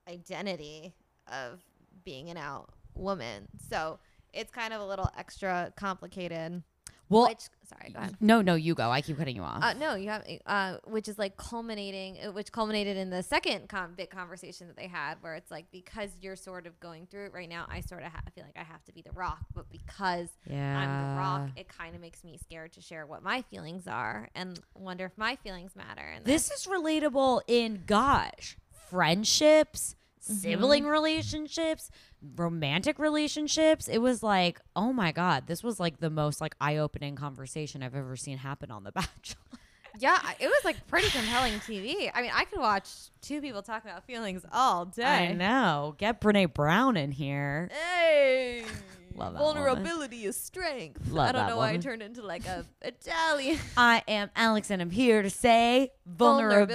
[0.08, 0.92] identity
[1.30, 1.62] of
[2.04, 3.46] being an out woman.
[3.70, 4.00] So
[4.32, 6.64] it's kind of a little extra complicated.
[7.08, 8.16] Well, which sorry, go ahead.
[8.20, 8.90] no, no, you go.
[8.90, 9.62] I keep cutting you off.
[9.62, 13.68] Uh, no, you have, uh, which is like culminating, uh, which culminated in the second
[13.68, 17.26] com- big conversation that they had, where it's like because you're sort of going through
[17.26, 19.40] it right now, I sort of ha- feel like I have to be the rock,
[19.54, 23.22] but because yeah, I'm the rock, it kind of makes me scared to share what
[23.22, 26.02] my feelings are and wonder if my feelings matter.
[26.02, 28.56] And This is relatable in gosh,
[28.88, 30.34] friendships, Mm-hmm.
[30.34, 31.90] sibling relationships,
[32.36, 33.88] romantic relationships.
[33.88, 37.94] It was like, oh my god, this was like the most like eye-opening conversation I've
[37.94, 39.36] ever seen happen on The Bachelor.
[39.98, 42.10] yeah, it was like pretty compelling TV.
[42.14, 42.88] I mean, I could watch
[43.20, 45.04] two people talk about feelings all day.
[45.04, 45.94] I know.
[45.98, 47.68] Get Brene Brown in here.
[47.72, 48.64] Hey,
[49.16, 49.62] Love that woman.
[49.62, 51.08] vulnerability is strength.
[51.12, 53.58] Love I don't know why I turned into like a Italian.
[53.76, 56.74] I am Alex, and I'm here to say vulnerability,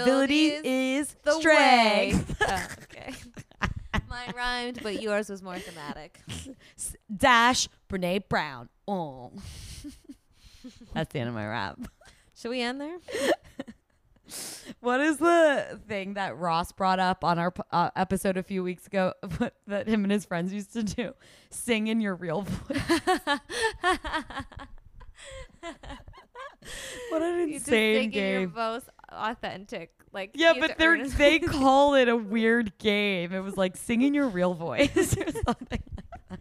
[0.51, 2.39] Vulnerability is the strength.
[2.39, 2.47] way.
[2.47, 3.13] Oh, okay.
[4.09, 6.19] Mine rhymed, but yours was more thematic.
[7.15, 8.69] Dash Brene Brown.
[8.87, 9.31] Oh,
[10.93, 11.79] that's the end of my rap.
[12.35, 12.97] Should we end there?
[14.79, 18.85] What is the thing that Ross brought up on our uh, episode a few weeks
[18.85, 19.13] ago
[19.65, 21.15] that him and his friends used to do?
[21.49, 22.79] Sing in your real voice.
[27.09, 28.53] What an You insane game.
[29.11, 29.91] Authentic.
[30.11, 33.33] Like Yeah, but they're they call it a weird game.
[33.33, 35.83] It was like singing your real voice or something.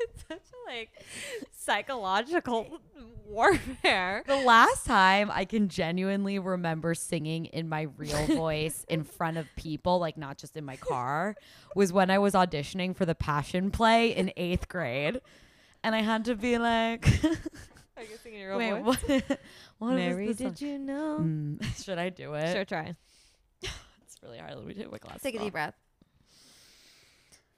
[0.00, 0.90] it's such a like
[1.52, 2.80] psychological
[3.26, 4.22] warfare.
[4.26, 9.46] The last time I can genuinely remember singing in my real voice in front of
[9.56, 11.36] people, like not just in my car,
[11.74, 15.20] was when I was auditioning for the Passion Play in eighth grade.
[15.82, 17.06] And I had to be like,
[17.96, 18.96] Are you singing your wait, voice?
[19.06, 19.40] what?
[19.84, 21.18] What Mary, was this did you know?
[21.20, 22.52] Mm, should I do it?
[22.52, 22.94] Sure, try.
[24.06, 24.54] It's really hard.
[24.54, 25.52] Let me take my glasses Take a deep off.
[25.52, 25.74] breath.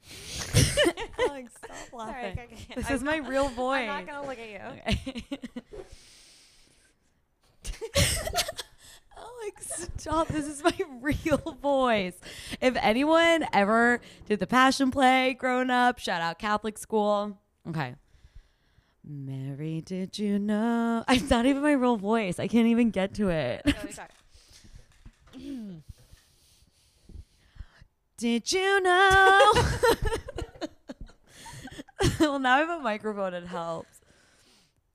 [1.29, 2.33] Alex, stop laughing.
[2.33, 2.75] okay, okay.
[2.77, 3.89] This I'm is my real voice.
[3.89, 4.61] I'm not gonna look at you.
[4.95, 5.25] Okay.
[9.19, 10.29] Alex, stop.
[10.29, 12.15] This is my real voice.
[12.61, 17.39] If anyone ever did the passion play growing up, shout out Catholic school.
[17.69, 17.95] Okay.
[19.09, 21.05] Mary, did you know?
[21.09, 22.41] It's not even my real voice.
[22.41, 23.65] I can't even get to it.
[28.19, 29.53] Did you know?
[32.19, 33.35] well, now I have a microphone.
[33.35, 34.01] It helps.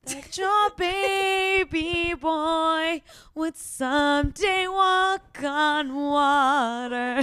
[0.06, 3.02] That your baby boy
[3.36, 7.22] would someday walk on water.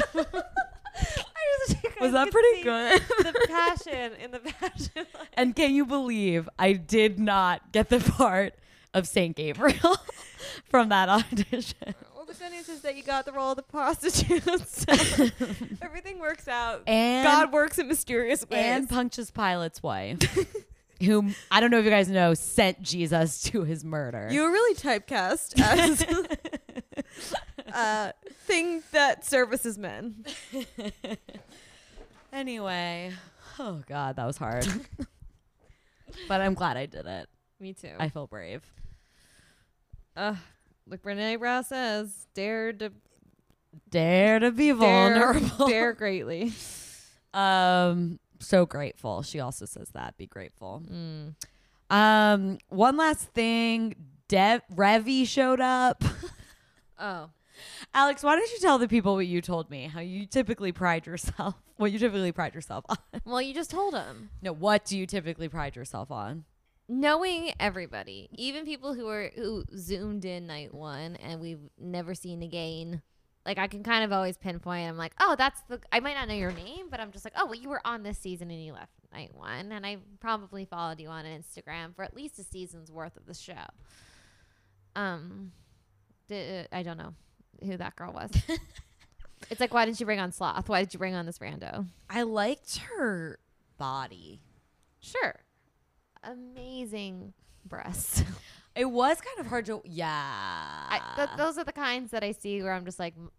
[2.02, 3.02] Was that pretty good?
[3.20, 5.06] the passion in the passion.
[5.34, 8.54] And can you believe I did not get the part
[8.93, 9.97] of Saint Gabriel
[10.70, 11.93] from that audition?
[12.16, 14.43] Well, the good news is that you got the role of the prostitute.
[14.68, 14.93] So
[15.82, 16.84] everything works out.
[16.88, 18.60] And God works in mysterious ways.
[18.64, 20.18] and Pontius Pilate's wife,
[21.02, 24.28] whom I don't know if you guys know, sent Jesus to his murder.
[24.32, 26.06] you were really typecast as
[27.74, 28.12] uh,
[28.45, 30.26] thing that services men.
[32.34, 33.11] Anyway,
[33.59, 34.65] oh god, that was hard.
[36.27, 37.27] but I'm glad I did it.
[37.59, 37.91] Me too.
[37.99, 38.63] I feel brave.
[40.15, 40.36] uh,
[40.88, 42.91] like Brene Brown says, dare to
[43.89, 45.67] Dare to be vulnerable.
[45.67, 46.51] dare greatly.
[47.34, 49.21] Um, so grateful.
[49.21, 50.17] She also says that.
[50.17, 50.82] Be grateful.
[50.91, 51.36] Mm.
[51.95, 53.95] Um, one last thing.
[54.27, 56.03] Dev Revy showed up.
[56.99, 57.30] Oh,
[57.93, 59.88] Alex, why don't you tell the people what you told me?
[59.88, 61.55] How you typically pride yourself?
[61.80, 62.97] What you typically pride yourself on?
[63.24, 64.32] well, you just told them.
[64.41, 66.43] no, what do you typically pride yourself on?
[66.89, 72.41] knowing everybody, even people who are who zoomed in night one and we've never seen
[72.41, 73.01] again.
[73.45, 74.89] Like I can kind of always pinpoint.
[74.89, 75.80] I'm like, oh, that's the.
[75.93, 78.03] I might not know your name, but I'm just like, oh, well, you were on
[78.03, 82.03] this season and you left night one, and I probably followed you on Instagram for
[82.03, 83.53] at least a season's worth of the show.
[84.95, 85.53] Um,
[86.28, 87.14] di- I don't know
[87.64, 88.32] who that girl was.
[89.49, 90.70] it's like, why didn't you bring on Sloth?
[90.70, 91.86] Why did you bring on this rando?
[92.10, 93.39] I liked her
[93.78, 94.41] body.
[94.99, 95.36] Sure,
[96.24, 97.34] amazing
[97.66, 98.24] breasts.
[98.76, 100.07] It was kind of hard to yeah.
[100.14, 103.30] I, th- those are the kinds that I see where I'm just like, "Mm,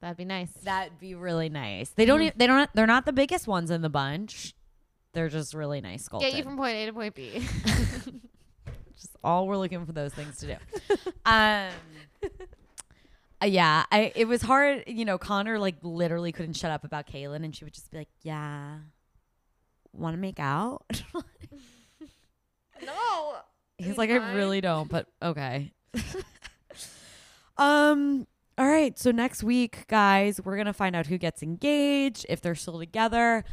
[0.00, 0.50] that'd be nice.
[0.64, 1.90] That'd be really nice.
[1.90, 2.20] They don't.
[2.20, 2.68] E- They don't.
[2.74, 4.54] They're not the biggest ones in the bunch.
[5.12, 6.30] They're just really nice sculpted.
[6.30, 7.40] Get you from point A to point B.
[8.96, 10.56] just all we're looking for those things to do.
[11.24, 11.70] um.
[13.42, 14.12] Uh, yeah, I.
[14.14, 14.84] It was hard.
[14.86, 17.98] You know, Connor like literally couldn't shut up about Caelynn, and she would just be
[17.98, 18.78] like, "Yeah,
[19.92, 20.84] want to make out."
[22.84, 23.34] no.
[23.78, 25.72] He's like, I really don't, but okay.
[27.56, 28.26] um.
[28.58, 28.98] All right.
[28.98, 33.44] So next week, guys, we're gonna find out who gets engaged, if they're still together.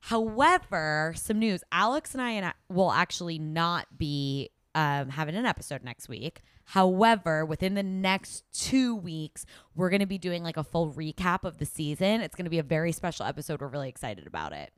[0.00, 5.46] However, some news: Alex and I and I will actually not be um, having an
[5.46, 6.42] episode next week.
[6.72, 11.44] However, within the next two weeks, we're going to be doing like a full recap
[11.44, 12.20] of the season.
[12.20, 13.62] It's going to be a very special episode.
[13.62, 14.70] We're really excited about it.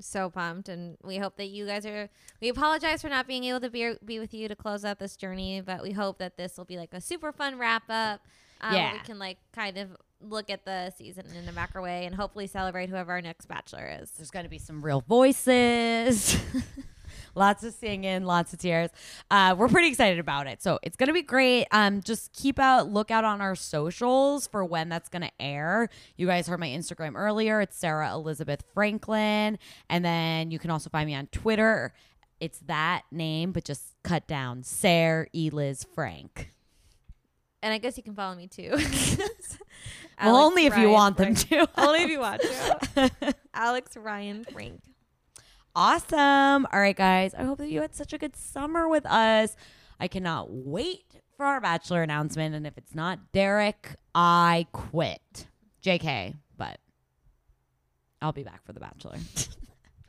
[0.00, 2.08] So pumped, and we hope that you guys are.
[2.40, 5.16] We apologize for not being able to be be with you to close out this
[5.16, 8.20] journey, but we hope that this will be like a super fun wrap up.
[8.62, 8.92] Um, Yeah.
[8.94, 12.46] we can like kind of look at the season in a macro way, and hopefully
[12.46, 14.10] celebrate whoever our next bachelor is.
[14.12, 16.38] There's going to be some real voices,
[17.34, 18.90] lots of singing, lots of tears.
[19.30, 21.66] Uh, we're pretty excited about it, so it's going to be great.
[21.72, 25.88] Um, just keep out, look out on our socials for when that's going to air.
[26.16, 27.60] You guys heard my Instagram earlier.
[27.60, 29.58] It's Sarah Elizabeth Franklin,
[29.88, 31.92] and then you can also find me on Twitter.
[32.40, 36.52] It's that name, but just cut down Sarah Eliz Frank.
[37.62, 38.76] And I guess you can follow me too.
[40.22, 41.68] well, only if you want them to.
[41.78, 43.34] only if you want to.
[43.54, 44.80] Alex Ryan Frank.
[45.76, 46.66] Awesome.
[46.72, 47.34] All right, guys.
[47.34, 49.54] I hope that you had such a good summer with us.
[50.00, 52.54] I cannot wait for our Bachelor announcement.
[52.54, 55.48] And if it's not Derek, I quit.
[55.84, 56.80] JK, but
[58.22, 59.18] I'll be back for The Bachelor.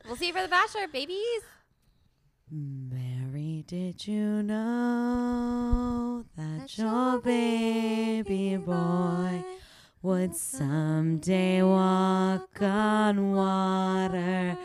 [0.06, 1.42] We'll see you for the Bachelor, babies.
[2.50, 9.44] Mary, did you know that your baby boy
[10.00, 14.56] would someday walk on water?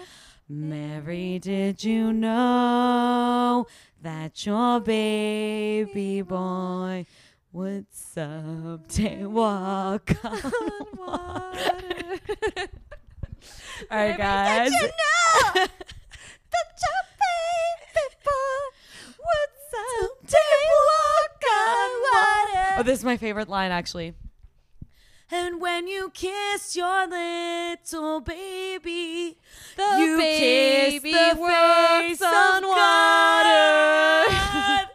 [0.50, 3.66] Mary, did you know
[4.02, 7.06] that your baby boy
[7.52, 10.42] would someday walk on
[10.98, 11.70] water?
[13.90, 14.72] All right, guys.
[14.72, 14.90] that
[15.56, 18.64] your baby boy
[19.20, 22.76] would someday walk on water.
[22.80, 24.14] Oh, this is my favorite line, actually.
[25.32, 29.38] And when you kiss your little baby,
[29.76, 34.30] The you baby kiss the walks face on of water.
[34.30, 34.88] God.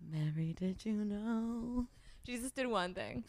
[0.10, 1.86] Mary, did you know?
[2.24, 3.24] Jesus did one thing.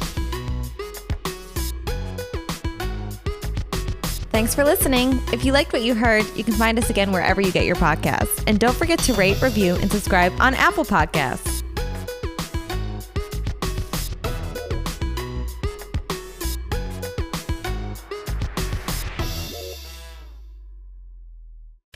[4.41, 5.21] Thanks for listening.
[5.31, 7.75] If you liked what you heard, you can find us again wherever you get your
[7.75, 8.43] podcasts.
[8.47, 11.50] And don't forget to rate, review, and subscribe on Apple Podcasts.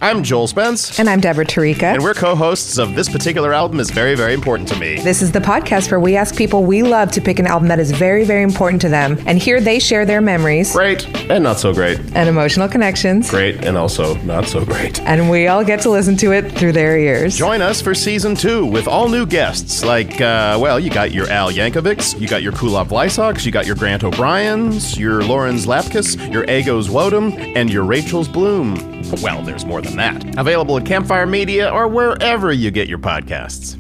[0.05, 0.99] I'm Joel Spence.
[0.99, 1.95] And I'm Deborah Tarika.
[1.95, 4.99] And we're co hosts of This Particular Album is Very, Very Important to Me.
[4.99, 7.79] This is the podcast where we ask people we love to pick an album that
[7.79, 9.17] is very, very important to them.
[9.25, 10.73] And here they share their memories.
[10.73, 11.97] Great and not so great.
[12.13, 13.31] And emotional connections.
[13.31, 15.01] Great and also not so great.
[15.01, 17.35] And we all get to listen to it through their ears.
[17.35, 21.27] Join us for season two with all new guests like, uh, well, you got your
[21.31, 26.31] Al Yankovics, you got your Kulop Vlysoks, you got your Grant O'Briens, your Lauren's Lapkus,
[26.31, 28.94] your Agos Wodum, and your Rachel's Bloom.
[29.21, 30.37] Well, there's more than that.
[30.37, 33.79] Available at Campfire Media or wherever you get your podcasts.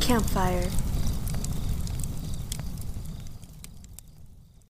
[0.00, 0.68] Campfire.